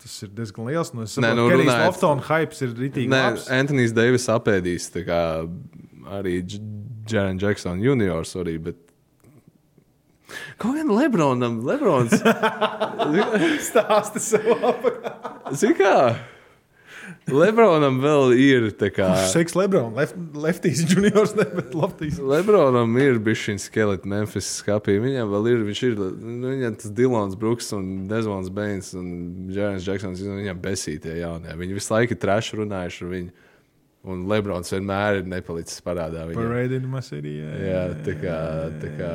[0.00, 0.94] Tas ir diezgan liels.
[0.96, 3.18] Nu, es saprotu, nu, ka Kenijs runājot- Loftona hypes ir ritīgi Nē.
[3.52, 5.18] Antonius Deivis apēdīs kā
[6.16, 6.38] arī
[7.10, 8.54] Jēran Džeksona juniors arī.
[8.70, 8.78] Bet...
[10.60, 12.14] Kaut gan Lebronam, Lebrons.
[13.70, 15.16] Stāsti sev apakā.
[15.56, 15.96] Zini kā?
[17.30, 19.08] Lebronam vēl ir tā kā.
[19.30, 22.18] Seks Lebron, left, Leftīs juniors, ne, bet Leftīs.
[22.22, 24.96] Lebronam ir bijis šis skelets Memphis skapī.
[25.02, 29.12] Viņam vēl ir, viņš ir, nu, viņam tas Dilons Brooks un Desmonds Bains un
[29.54, 31.54] Jērns Džeksons, viņam besītie jaunie.
[31.60, 33.46] Viņi visu laiku traši runājuši ar viņu.
[34.10, 36.24] Un Lebrons vienmēr ir nepalicis parādā.
[36.32, 37.36] In my city.
[37.36, 38.36] Jā, Jā, tā kā.
[38.80, 39.10] Tā kā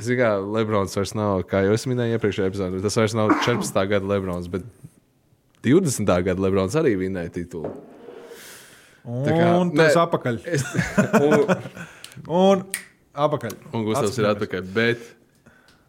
[0.00, 3.82] Zini, kā Lebrons vairs nav, kā jau es minēju iepriekšējā epizodē, tas vairs nav 14.
[3.90, 4.62] gada Lebrons, bet
[5.66, 6.06] 20.
[6.24, 7.72] gada Lebrons arī vinēja titulu.
[9.04, 10.02] Un Tā kā- tas nē.
[10.06, 10.38] apakaļ.
[10.46, 10.64] Es,
[11.26, 11.44] un,
[12.28, 12.64] Un
[13.14, 13.56] apakaļ.
[13.74, 14.64] un Gustavs ir atpakaļ.
[14.72, 15.02] Bet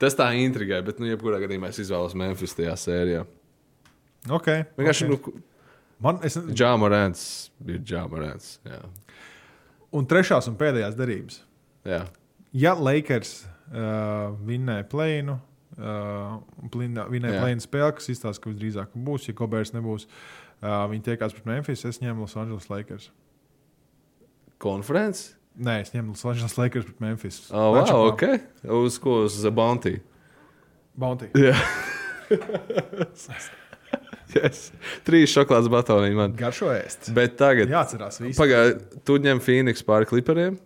[0.02, 3.24] tas tā intrigai, bet, nu, jebkurā gadījumā es izvēlos Memphis tajā sērijā.
[4.30, 4.50] Ok.
[4.80, 5.28] Vienkārši, ok.
[5.30, 5.42] okay.
[6.04, 7.24] Man, es, nu, Džāmarants
[7.70, 8.58] ir Džāmarants.
[8.68, 8.82] Jā.
[9.94, 11.40] un trešās un pēdējās derības.
[11.88, 12.04] jā.
[12.54, 15.36] Ja Lakers uh, vinnēja plēnu,
[15.78, 16.40] uh,
[16.74, 17.42] vinēja Jā.
[17.44, 21.86] plēnu spēli, kas izstāsta, ka visdrīzāk būs, ja Kobērs nebūs, uh, viņi tiekās pret Memphis,
[21.90, 23.10] es ņemu Los Angeles Lakers.
[24.64, 25.34] Konferences?
[25.60, 27.42] Nē, es ņemu Los Angeles Lakers pret Memphis.
[27.52, 28.12] Oh, wow, Matchupā.
[28.14, 28.74] ok.
[28.84, 29.20] Uz ko?
[29.28, 30.00] Uz Bounty.
[30.98, 31.30] Bounty.
[31.38, 31.54] Jā.
[34.34, 34.72] yes.
[35.06, 36.34] Trīs šokolādes batoniņi man.
[36.38, 37.12] Garšo ēst.
[37.14, 38.40] Bet tagad, Jāatcerās viss.
[38.40, 40.58] pagaidi, tu ņem Phoenix pāri klipariem,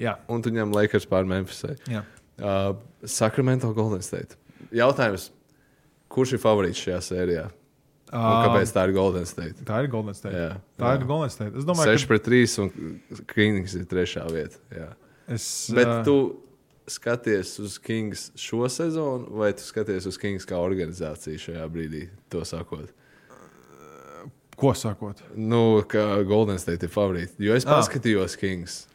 [0.00, 1.76] Jā, un tu ņem Lakers pāri Memphisai.
[1.92, 2.02] jā.
[2.40, 2.74] Uh,
[3.04, 4.36] Sacramento Golden State.
[4.72, 5.30] Jautājums,
[6.12, 7.48] kurš ir favorīts šajā sērijā?
[8.12, 9.62] Un Um, kāpēc tā ir Golden State?
[9.64, 10.34] Tā ir Golden State.
[10.36, 11.00] Jā, Tā jā.
[11.00, 11.56] ir Golden State.
[11.56, 14.58] Es domāju, 6 pret 3 un Kings ir trešā vieta.
[14.70, 14.90] Jā.
[15.26, 15.70] ka es.
[15.72, 16.16] Bet ā, tu
[16.92, 22.44] skaties uz Kings šo sezonu, vai tu skaties uz Kings kā organizāciju šajā brīdī, to
[22.44, 22.90] sakot?
[24.56, 25.22] Ko sakot?
[25.34, 27.32] Nu, ka Golden State ir favorīti.
[27.40, 27.80] Jo es Ah.
[27.80, 28.86] paskatījos Kings.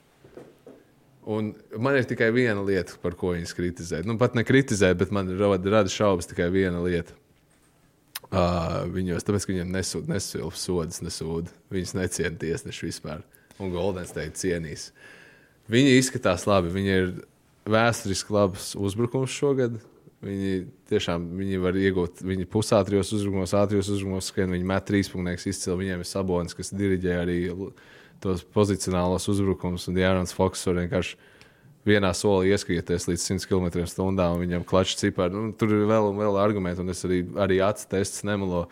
[1.27, 3.99] Un man ir tikai viena lieta, par ko viņas kritizē.
[4.07, 7.15] Nu, pat ne kritizē, bet man rada, rada šaubas tikai viena lieta.
[8.27, 11.51] Uh, viņos, tāpēc, ka viņiem nesūta nesilps sodas, nesūda.
[11.71, 13.21] Viņus neciena tiesneši vispār.
[13.59, 14.89] Un Golden State cienīs.
[15.71, 16.71] Viņi izskatās labi.
[16.71, 17.11] Viņi ir
[17.67, 19.77] vēsturiski labs uzbrukums šogad.
[20.23, 20.53] Viņi
[20.89, 25.75] tiešām viņi var iegūt, viņi pusātrijos uzbrukumos, ātrijos uzbrukumos, skrien, viņi met trīspunktus izcili.
[25.83, 27.69] Viņiem ir sabonis, kas diriģē arī l-
[28.23, 29.87] tos pozicionālos uzbrukumus.
[29.91, 31.17] Un Jārans Foks var vienkārši
[31.87, 35.35] vienā solī ieskrieties līdz 100 km/h, un viņam klačs cipari.
[35.35, 38.65] Nu, tur ir vēl un vēl argumenti, un es arī, arī acu tests nemelo.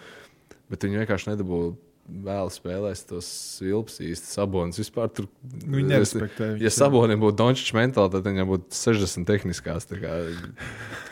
[0.71, 1.75] Bet viņi vienkārši nedabūja
[2.05, 3.27] vēl spēlēs tos
[3.63, 4.77] vilps īsti sabonis.
[4.77, 5.29] Vispār tur
[5.65, 6.51] nerespektē.
[6.61, 6.69] Ja.
[6.73, 9.87] Sabonim būtu Dončits mentāli, tad viņam būtu 60 tehniskās.
[9.89, 10.19] Kā,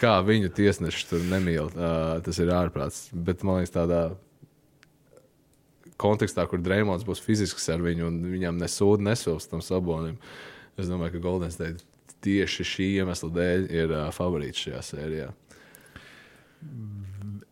[0.01, 1.71] kā viņu tiesneši tur nemīl,
[2.25, 3.07] tas ir ārprāts.
[3.13, 4.03] Bet man liekas, tādā
[6.01, 10.17] kontekstā, kur Dreamlands būs fizisks ar viņu un viņam nesūda nesūds tam Sabonim,
[10.79, 11.85] es domāju, ka Golden State
[12.23, 15.29] tieši šī iemesla dēļ ir uh, favorīts šajā sērijā.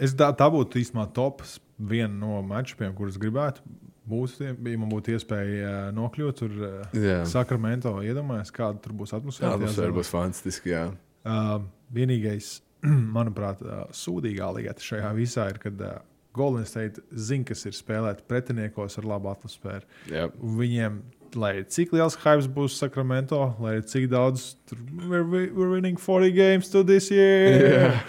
[0.02, 3.64] Es, tā, tā būtu īstenībā tops viena no mačiem, kurus gribētu.
[4.12, 6.56] Būs, ja man būtu iespēja nokļūt tur
[6.98, 7.20] Jā.
[7.30, 9.60] Sakramento, iedomājieties, kāda tur būs atmosfēra.
[9.62, 9.94] Tas zonā.
[9.96, 10.74] būs fantastiski.
[10.74, 10.88] Jā.
[11.22, 11.62] Uh,
[11.94, 12.56] vienīgais,
[13.18, 16.00] manuprāt, uh, sūdīgā lieta šajā visā ir, kad uh,
[16.34, 19.84] Golden State zina, kas ir spēlēt pretiniekos ar labu atmosfēru.
[20.12, 20.30] Jā.
[20.40, 21.02] Viņiem,
[21.36, 26.72] lai cik liels hype būs Sakramento, lai cik daudz tur we're, we're winning 40 games
[26.72, 28.00] to this year.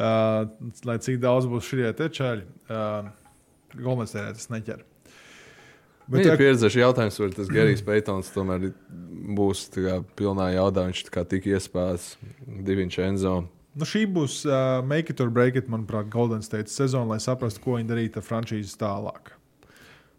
[0.00, 0.46] Uh,
[0.88, 2.44] lai cik daudz būs šie te čaļi.
[2.70, 3.10] Uh,
[3.76, 4.84] Golden State tas neķer.
[6.10, 8.70] Bet, Viņa ja, pieredzējuši jautājums, vai tas Gerijs Peitons tomēr
[9.36, 10.88] būs tā kā pilnā jaudā.
[10.88, 12.14] Viņš tā kā tika iespējas
[12.66, 13.36] divi Enzo.
[13.78, 17.62] Nu šī būs uh, make it or break it, manuprāt, Golden State sezona, lai saprastu,
[17.64, 19.34] ko viņi darīt ar frančīzes tālāk.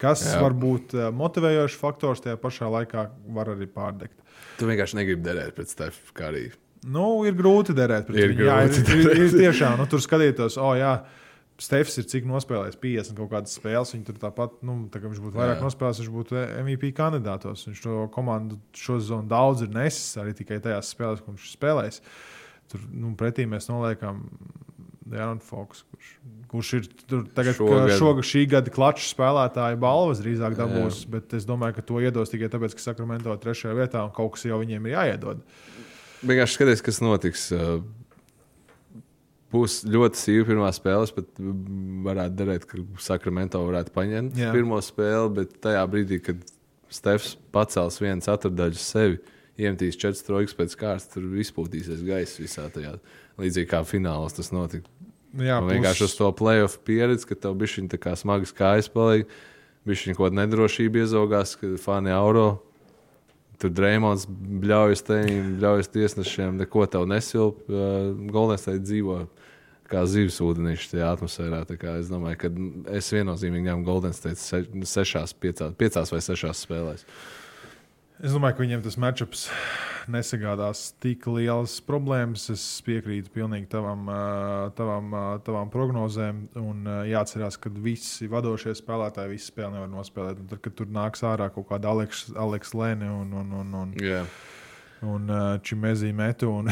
[0.02, 0.40] Kas Jā.
[0.42, 4.18] Var būt uh, motivējošs faktors, tajā pašā laikā var arī pārdegt.
[4.58, 6.56] Tu vienkārši negribi derēt pret Stefu Kariju.
[6.90, 8.46] Nu, ir grūti derēt pret Ir viņu.
[8.48, 10.96] Jā, ir, grūti ir, ir tiešām, nu, tur skatītos, oh, jā,
[11.62, 13.92] Stefs ir cik nospēlējis 50 kaut kādas spēles.
[13.94, 15.66] Viņš tur tāpat, nu, tā kā viņš būtu vairāk Jā.
[15.68, 17.68] nospēlējis, viņš būtu MVP kandidātos.
[17.68, 21.54] Viņš to komandu šo sezonu daudz ir nesis arī tikai tajās spēlēs, ko viņš ir
[21.54, 22.02] spēlējis.
[22.72, 24.24] Tur nu, pretī mēs noliekam
[25.12, 26.12] Jānis Foks, kurš,
[26.52, 27.94] kurš ir tur tagad, Šogad.
[28.00, 28.28] šogad.
[28.28, 31.12] Šī gada klaču spēlētāja balvas drīzāk dabūs, Jā.
[31.18, 34.38] bet es domāju, ka to iedos tikai tāpēc, ka Sakramento ir trešajā vietā un kaut
[34.38, 35.42] kas jau viņiem ir jāiedod.
[36.22, 37.50] Vienkārši skaties, kas notiks.
[39.52, 41.40] Būs ļoti sīva pirmā spēle, bet
[42.08, 44.38] varētu derēt, ka Sakramento varētu paņemt.
[44.40, 44.54] Jā.
[44.56, 45.34] pirmo spēli.
[45.42, 46.40] Bet tajā brīdī, kad
[46.92, 49.20] Stefs pacels vienu ceturdaļu sevi,
[49.62, 52.96] iemetīs četras trojkas pēc kārtas, tur izpūtīsies gaiss visā tajā.
[53.42, 54.90] Līdzīgi kā finālos tas notika.
[55.40, 59.30] Jā, Un vienkārši uz to playoff pieredzi, ka tev bija šī tā smagas kājas paliek,
[59.88, 62.50] bija šī kaut kāda nedrošība iezogās, ka fani eiro.
[63.62, 67.62] Tur Dreamlands bļaujas tēmiem, bļaujas tiesnešiem, neko tev nesilp.
[67.70, 69.20] Uh, Golden's State dzīvo
[69.92, 71.62] kā zivs ūdenīši tajā atmosfērā.
[71.80, 72.52] Kā Es domāju, ka
[72.98, 77.06] es viennozīmīgi ņemu Golden State se, sešās, piecās, piecās vai sešās spēlēs.
[78.22, 79.48] Es domāju, ka viņiem tas matčups
[80.12, 82.44] nesagādās tik lielas problēmas.
[82.54, 84.06] Es piekrītu pilnīgi tavam,
[84.78, 86.44] tavam, ā, tavām prognozēm.
[86.62, 90.42] Un jāatcerās, ka visi vadošie spēlētāji visu spēli nevar nospēlēt.
[90.44, 93.96] Un tad, kad tur nāks ārā kaut kāda Aleks, Aleks Lēne un, un, un, un,
[94.02, 94.30] Yeah.
[95.02, 96.52] un ā, Čimezī metu.
[96.62, 96.70] Un,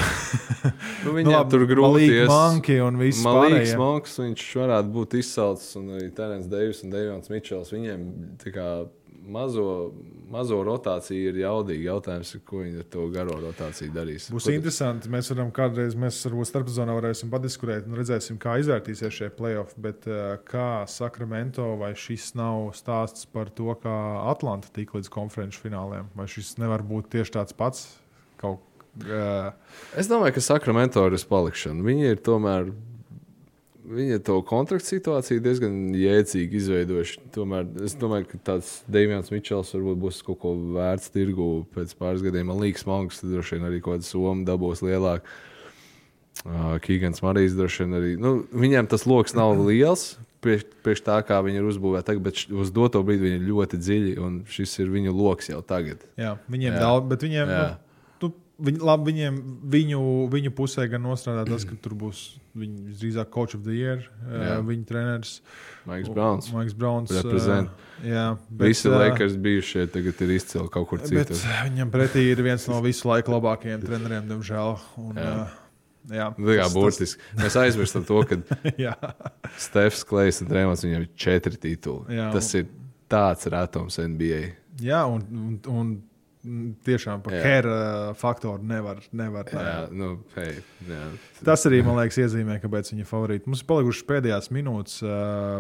[1.06, 2.30] Nu, viņam tur grūti ies.
[2.30, 3.82] Manki un viss Malīgs pārējie.
[3.82, 7.74] Monks, viņš varētu būt izsalcis, un arī Terens Deivs un Deivons Mičels.
[7.74, 8.06] Viņiem
[8.44, 8.70] tā kā
[9.26, 9.94] mazo,
[10.30, 11.86] mazo rotāciju ir jaudīgi.
[11.88, 14.30] Jautājums ko viņi ar to garo rotāciju darīs.
[14.32, 15.10] Būs tas- interesanti.
[15.10, 19.76] Mēs varam kādreiz, mēs varbūt starpzonā varēsim padiskutēt un redzēsim, kā izvērtīsies šie playoffs.
[19.78, 23.96] Bet uh, kā Sakramento vai šis nav stāsts par to, kā
[24.32, 26.10] Atlanta tika līdz konferenču fināliem?
[26.16, 27.88] Vai šis nevar būt tieši tāds pats?
[28.40, 28.62] Kaut,
[29.04, 29.52] uh,
[29.98, 31.84] Es domāju, ka Sakramento ir uz palikšanu.
[31.84, 32.72] Viņi ir tomēr.
[33.90, 37.22] Viņi ir to kontraktu situāciju diezgan jēdzīgi izveidojuši.
[37.34, 42.22] Tomēr es domāju, ka tāds Deivids Mičels varbūt būs kaut ko vērts tirgu pēc pāris
[42.22, 42.52] gadiem.
[42.52, 45.26] Man liekas, Monks droši vien arī kaut kāda summa dabūs lielāka.
[46.46, 48.14] Uh, Kīgans Marijs droši vien arī.
[48.22, 50.14] Nu, viņiem tas lokus nav liels.
[50.40, 53.80] Priekš, priekš tā, kā viņi ir uzbūvēti tagad, bet uz doto brīdi viņi ir ļoti
[53.82, 56.06] dziļi, un šis ir viņu lokus jau tagad.
[56.16, 56.80] jā, viņiem Jā.
[56.80, 57.50] daudz, bet viņiem.
[57.52, 57.66] Jā.
[57.66, 57.89] Nu,
[58.60, 59.36] Viņi, labi, viņiem,
[59.72, 60.00] viņu,
[60.34, 62.24] viņu pusē gan nostrādā tas, ka tur būs
[62.60, 64.58] viņa drīzāk coach of the year, Jā.
[64.68, 65.38] viņa treneris.
[65.88, 66.50] Maiks Browns.
[66.52, 67.14] Maiks Browns.
[67.16, 67.70] Represent.
[68.04, 71.40] Jā, bet, Visi Lakers bijušie tagad ir izcili kaut kur citur.
[71.70, 74.78] viņam pretī ir viens no visu laiku labākajiem treneriem, diemžēl.
[74.98, 75.24] Un, Jā.
[75.24, 75.48] jā.
[76.10, 77.22] Jā, Nu, tā kā tas- burtiski.
[77.38, 79.16] Mēs aizmirstam to, ka tas-
[79.58, 82.16] Stefs Klais un Drēmons viņam ir četri tituli.
[82.18, 82.32] Jā.
[82.34, 82.68] Tas ir
[83.12, 84.56] tāds retums NBA.
[84.82, 85.90] jā un, un, un
[86.88, 87.40] tiešām par Jā.
[87.44, 87.74] hēra
[88.16, 89.02] faktoru nevar.
[89.12, 91.02] nevar Jā, nu, hei, jā.
[91.44, 93.52] Tas arī, man liekas, iezīmē, kāpēc viņi ir favorīti.
[93.52, 95.02] Mums ir palikušas pēdējās minūtes.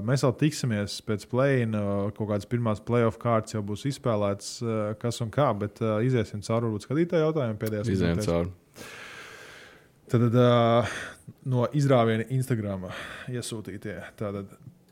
[0.08, 1.76] Mēs vēl tiksimies pēc play-in.
[2.16, 4.56] Kaut kādas pirmās playoff kārtas jau būs izspēlētas,
[5.04, 5.52] kas un kā.
[5.60, 8.98] Bet iziesim cauri varbūt skatītāju jautājumu pēdējās Izējām minūtēs.
[10.10, 11.00] Tad uh,
[11.46, 12.88] no izrāviena Instagram
[13.30, 14.00] iesūtītie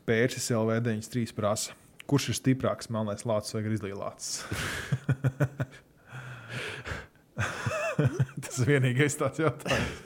[0.06, 1.74] pērcis LV93 prasa.
[2.08, 4.30] Kurš ir stiprāks, melnais lācis vai grizlīlācis?
[7.38, 10.02] Tas ir vienīgais tāds jautājums.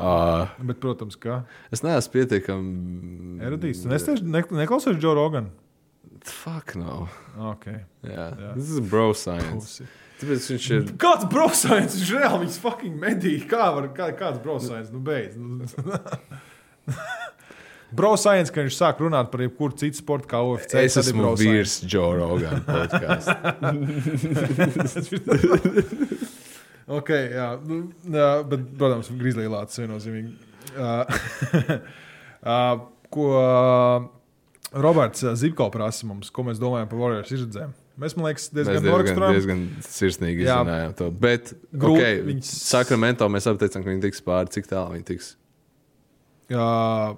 [0.00, 1.42] Uh, Bet, protams, ka
[1.74, 3.40] es neesmu pietiekami.
[3.46, 3.82] erudīts.
[3.84, 5.50] Tu nesteiž- ne, neklausies Džo Rogan?
[6.24, 7.06] Fuck, no.
[7.54, 7.78] Okay.
[8.04, 8.26] Jā,
[8.56, 9.84] tas ir bro science.
[10.20, 10.82] Tāpēc viņš ir.
[11.00, 11.94] Kāds brosājums?
[11.96, 13.46] Viņš reāli viņus fucking medīja.
[13.48, 14.90] Kā var, kā, kāds brosājums?
[14.92, 15.38] Nu, beidz.
[17.96, 20.76] Brosājums, ka viņš sāk runāt par jebkuru citu sportu, kā UFC.
[20.84, 23.36] Es esmu vīrs Joe Rogan podkāstā.
[26.90, 30.32] Ok, jā, nu, jā bet, protams, Grizzlīlāts viennozīmīgi.
[30.74, 31.04] Uh,
[32.50, 32.80] uh,
[33.14, 34.08] ko uh,
[34.74, 37.76] Roberts Zibko prasa mums, ko mēs domājam par Warriors izredzēm?
[38.00, 40.56] Mēs, man liekas, Mēs diezgan diezgan, diezgan sirsnīgi Jā.
[40.56, 41.10] izrunājām to.
[41.22, 44.54] Bet, Grūti, okay, viņas- Sakramento mēs apteicām, ka viņi tiks pāri.
[44.56, 45.34] Cik tālu viņi tiks?
[46.50, 47.14] Uh,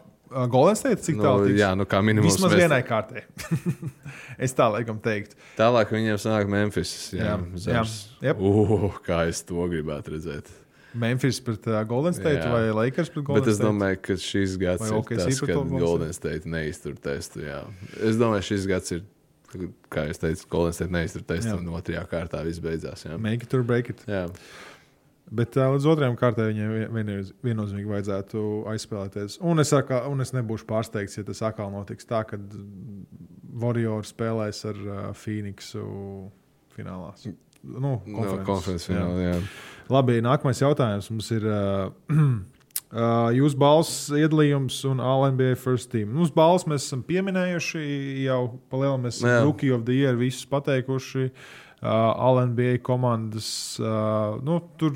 [0.53, 1.61] Golden State, cik Nu, tālu tiks?
[1.61, 2.35] jā, nu kā minimums.
[2.37, 3.22] Vismaz mēs- vienai kārtai.
[4.47, 5.37] es tā laikam teiktu.
[5.59, 6.93] Tālāk viņiem sanāk Memphis.
[7.16, 7.85] Jā, Jā,
[8.22, 8.35] jā.
[8.39, 10.51] Uh, kā es to gribētu redzēt.
[10.95, 12.51] Memphis pret uh, Golden State Jā.
[12.53, 13.68] vai Lakers pret Golden Bet es State?
[13.70, 17.41] domāju, ka šis gads Vai ir OKC tas, kad Golden State neiztur testu.
[17.47, 17.62] Jā.
[17.97, 19.01] Es domāju, šis gads ir,
[19.93, 21.57] kā jau teicu, Golden State neiztur testu Jā.
[21.62, 23.07] un otrajā kārtā viss beidzās.
[23.09, 23.16] Jā.
[23.18, 24.05] Make it or break it.
[24.07, 24.26] Jā.
[25.33, 28.43] Bet uh, līdz otrajam kārtai viņiem viennoz- viennozīmīgi vajadzētu
[28.74, 29.39] aizspēlēties.
[29.49, 32.37] Un es, atkal, un es nebūšu pārsteigts, ja tas atkal notiks tā, ka
[33.62, 35.87] Warriors spēlēs ar uh, Phoenixu
[36.76, 37.14] finālā.
[37.62, 39.20] Nu, No, konferences finālā.
[39.22, 39.35] Jā.
[39.93, 41.45] Labi, nākamais jautājums mums ir.
[41.47, 41.93] Uh,
[42.91, 46.11] uh, Jūsu balss iedalījums un ALNBA first team.
[46.18, 47.85] Mūsu balss mēs esam pieminējuši
[48.26, 48.41] jau
[48.72, 49.05] palielinājumā.
[49.07, 49.43] Mēs esam Jā.
[49.47, 51.28] Rookie of the Year visus pateikuši.
[51.30, 53.78] Uh, ALNBA komandas.
[53.80, 54.93] Uh, nu, tur,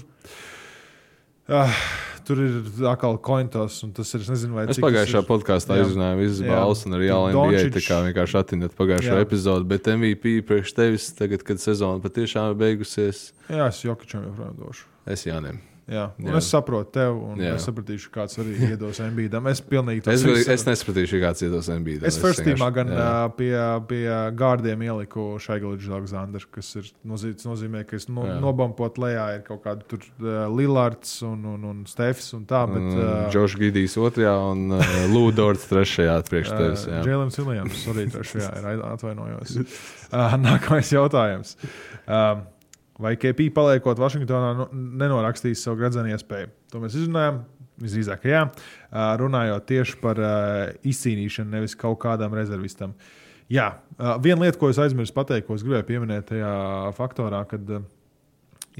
[1.48, 1.78] uh,
[2.26, 2.56] tur ir
[2.90, 4.20] atkal kointos, un tas ir.
[4.24, 7.68] Es nezinu, vai Es cik tas pagājušā ir- podkāstā izrunāju visas balvas, un arī LNBA.
[7.76, 9.22] Tā kā vienkārši attīstīt pagājušo Jā.
[9.26, 14.56] epizodu, bet MVP priekš tevis, tagad, kad sezona patiešām ir beigusies, Jā, es Jokičam joprojām
[14.58, 14.84] došu.
[15.06, 15.58] es Jānim.
[15.86, 16.38] Jā, un Jā.
[16.40, 17.52] es saprotu tevi, un Jā.
[17.54, 19.44] es sapratīšu, kāds arī iedos MBDam.
[19.52, 22.00] Es pilnīgi to Es, visu- es nespratīšu, kāds iedos NBA.
[22.10, 23.04] Es first teamā gan jā.
[23.04, 23.52] uh, pie,
[23.86, 24.02] pie
[24.34, 28.34] gārdiem ieliku Šaigalīdžu Aleksandru, kas ir nozīmē, nozīmē ka es no, Jā.
[28.42, 32.90] nobampot lejā ir kaut kāda tur uh, Lillards un, un, un Stefs un tā, bet
[32.98, 34.82] uh, Džošs Gidijs otrajā un uh,
[35.14, 36.86] Lūdorts trešajā priekš tevis.
[36.90, 37.04] jā.
[37.06, 39.54] Džēlins Viljams arī trešajā ir ai- atvainojos.
[40.10, 41.54] Uh, nākamais jautājums.
[42.10, 42.42] Uh,
[43.02, 44.66] vai KP paliekot Vašingtonā nu,
[45.02, 46.48] nenorakstīs savu gradzenu iespēju?
[46.72, 47.42] To mēs izrunājām.
[47.76, 48.46] Visdrīzāk, jā.
[49.20, 50.16] Runājot tieši par
[50.88, 52.94] izcīnīšanu, nevis kaut kādam rezervistam.
[53.52, 53.66] Jā,
[54.24, 56.52] viena lieta, ko es aizmirsu pateikt, ko es gribēju pieminēt tajā
[56.96, 57.68] faktorā, kad,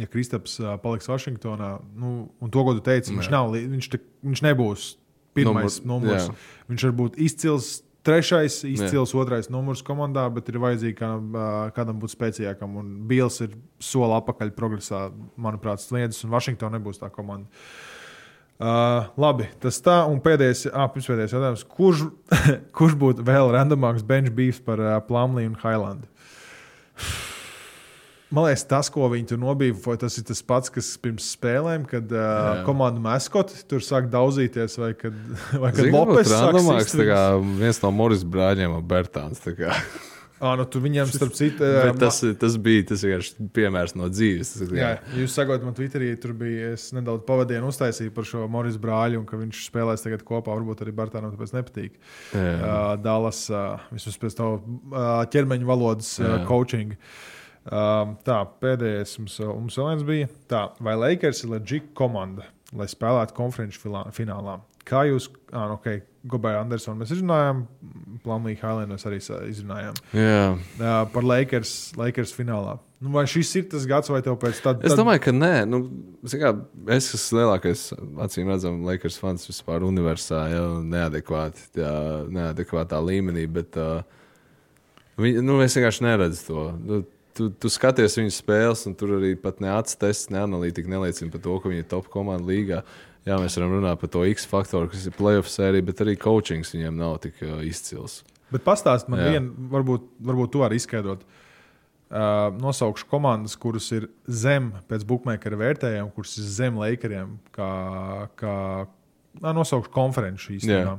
[0.00, 4.42] ja Kristaps paliks Vašingtonā, nu, un to, ko tu teici, viņš, nav, viņš, te, viņš
[4.48, 4.88] nebūs
[5.36, 6.30] pirmais Numur- numurs.
[6.32, 6.34] jā.
[6.72, 7.68] Viņš var būt izcils.
[8.06, 9.18] Trešais, izcils Jā.
[9.18, 11.36] otrais numurs komandā, bet ir vajadzīgi kādam,
[11.74, 12.78] kādam būt spēcīgākam.
[12.78, 17.50] Un Bils ir soli atpakaļ progresā, manuprāt, sliedzis, un Vašingtonā nebūs tā komanda.
[18.56, 19.98] Uh, labi, tas tā.
[20.08, 21.64] Un pēdējais, ah, pēdējais jautājums.
[21.76, 22.06] Kurš,
[22.78, 26.08] kurš būtu vēl randomāks bench beefs par uh, Plumlī un Highlandu?
[28.36, 32.10] Man liekas, tas, ko viņi tur nobīvoja, tas ir tas pats, kas pirms spēlēm, kad
[32.12, 32.64] uh, Jā.
[32.66, 35.14] komandu maskoti tur sāk daudzīties, vai kad,
[35.62, 37.14] vai kad Lopes varbūt sāk randomāks, sist tā viņus.
[37.14, 39.40] kā viens no Moris brāļiem, Bertāns.
[39.40, 39.72] tā kā.
[40.36, 41.64] Ā, nu, tu viņam, starp citu,
[41.96, 44.50] tas, tas bija tas vienkārši piemērs no dzīves.
[44.58, 46.74] Tas, Jā, jūs sakot, man Twitterī tur bija.
[46.74, 50.52] Es nedaudz pavadienu uztaisīju par šo Morisa brāli, un ka viņš spēlēs tagad kopā.
[50.52, 51.96] Varbūt arī Bartānam tāpēc nepatīk.
[52.36, 52.52] Jā.
[52.52, 54.60] Uh, Dallas, uh, vismaz pēc tā uh,
[55.32, 56.42] ķermeņa valodas uh, Jā.
[56.52, 56.92] coaching.
[56.92, 57.32] Uh,
[57.66, 60.30] tā, pēdējais mums, mums vēl viens bija.
[60.50, 63.82] Tā, vai Lakers ir leģitāra komanda, lai spēlētu konferenču
[64.16, 64.60] finālā?
[64.86, 65.88] Kā jūs, ah, ok,
[66.30, 67.64] Gobēra Andersonu mēs izrunājām,
[68.22, 69.18] Plānīgi Hailēnu mēs arī
[69.50, 69.96] izrunājām.
[70.14, 70.42] Jā.
[70.54, 72.76] Uh, par Lakers, Lakers finālā.
[73.02, 74.78] Nu, vai šis ir tas gads, vai tev pēc tam?
[74.86, 75.52] Es domāju, ka nē.
[75.68, 75.82] Nu,
[76.30, 76.52] kā,
[76.94, 77.82] es esmu lielākais,
[78.24, 81.92] acīm redzams, Lakers fans vispār universā, jau neadekvāti, jā,
[82.38, 83.44] neadekvātā līmenī.
[83.58, 84.00] Bet, uh,
[85.20, 86.64] viņi, nu, es vienkārši neredzu to.
[86.80, 87.02] Nu,
[87.36, 91.32] tu, tu skaties viņu spēles, un tur arī pat ne acis tests, ne analītika neliecina
[91.32, 92.82] par to, ka viņi ir top komanda līgā.
[93.26, 96.70] Jā, mēs varam runāt par to X faktoru, kas ir playoff sērija, bet arī coachings
[96.74, 98.20] viņiem nav tik uh, izcils.
[98.54, 99.32] Bet pastāst man Jā.
[99.34, 101.24] vienu, varbūt, varbūt to var izskaidrot.
[102.06, 107.34] Uh, nosaukšu komandas, kuras ir zem pēc bookmakera vērtējuma, kuras ir zem Lakeriem.
[107.50, 107.70] Kā,
[108.38, 108.54] kā,
[109.42, 110.94] nā, nosaukšu konferenču īstenībā.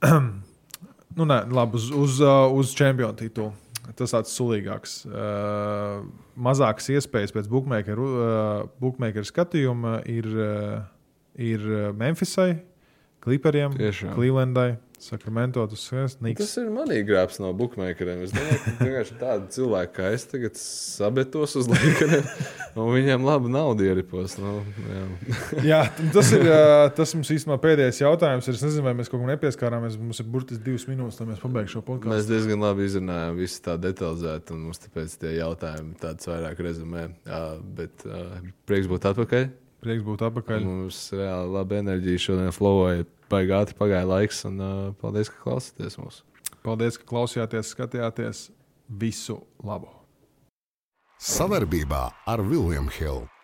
[1.18, 2.22] nu, nē, labi, uz, uz,
[2.56, 3.52] uz čempionu titulu.
[3.96, 5.00] Tas tāds sulīgāks.
[5.08, 6.04] Uh,
[6.36, 10.82] mazākas iespējas pēc bookmaker, uh, bookmaker skatījuma ir, uh,
[11.40, 11.64] ir
[11.96, 12.58] Memphisai,
[13.28, 13.74] Clipperiem.
[14.16, 16.06] Clevelandai, Sakramento, tas ir.
[16.34, 18.22] Tas ir manī grābs no bookmakeriem.
[18.24, 22.14] Es domāju, ka vienkārši tādi cilvēki kā es tagad sabetos uz laikiem,
[22.72, 24.38] un viņiem labi naudu ieripos.
[24.40, 24.56] Nu,
[24.88, 25.02] jā.
[25.68, 25.80] Jā,
[26.16, 26.48] tas ir
[26.96, 28.48] tas mums īstenībā pēdējais jautājums.
[28.50, 30.00] Es nezinu, vai mēs kaut ko nepieskārāmies.
[30.00, 32.14] Mums ir burtiski divas minūtes, lai mēs pabeigtu šo podkāstu.
[32.14, 37.04] Mēs diezgan labi izrunājām visu tā detalizēti, un mums tāpēc tie jautājumi tādus vairāk rezumē.
[37.28, 37.44] Jā,
[37.76, 38.08] bet
[38.66, 39.46] prieks būt atpakaļ.
[39.84, 40.66] Prieks būt atpakaļ.
[40.66, 43.06] Mums reāli laba enerģija šodien flowoja.
[43.28, 46.24] Baigi ātri pagāja laiks, un uh, paldies, ka klausāties mūsu.
[46.64, 48.46] Paldies, ka klausījāties, skatījāties.
[48.88, 49.92] Visu labu!
[51.20, 53.37] Savarbībā ar Vilniņu Hildu.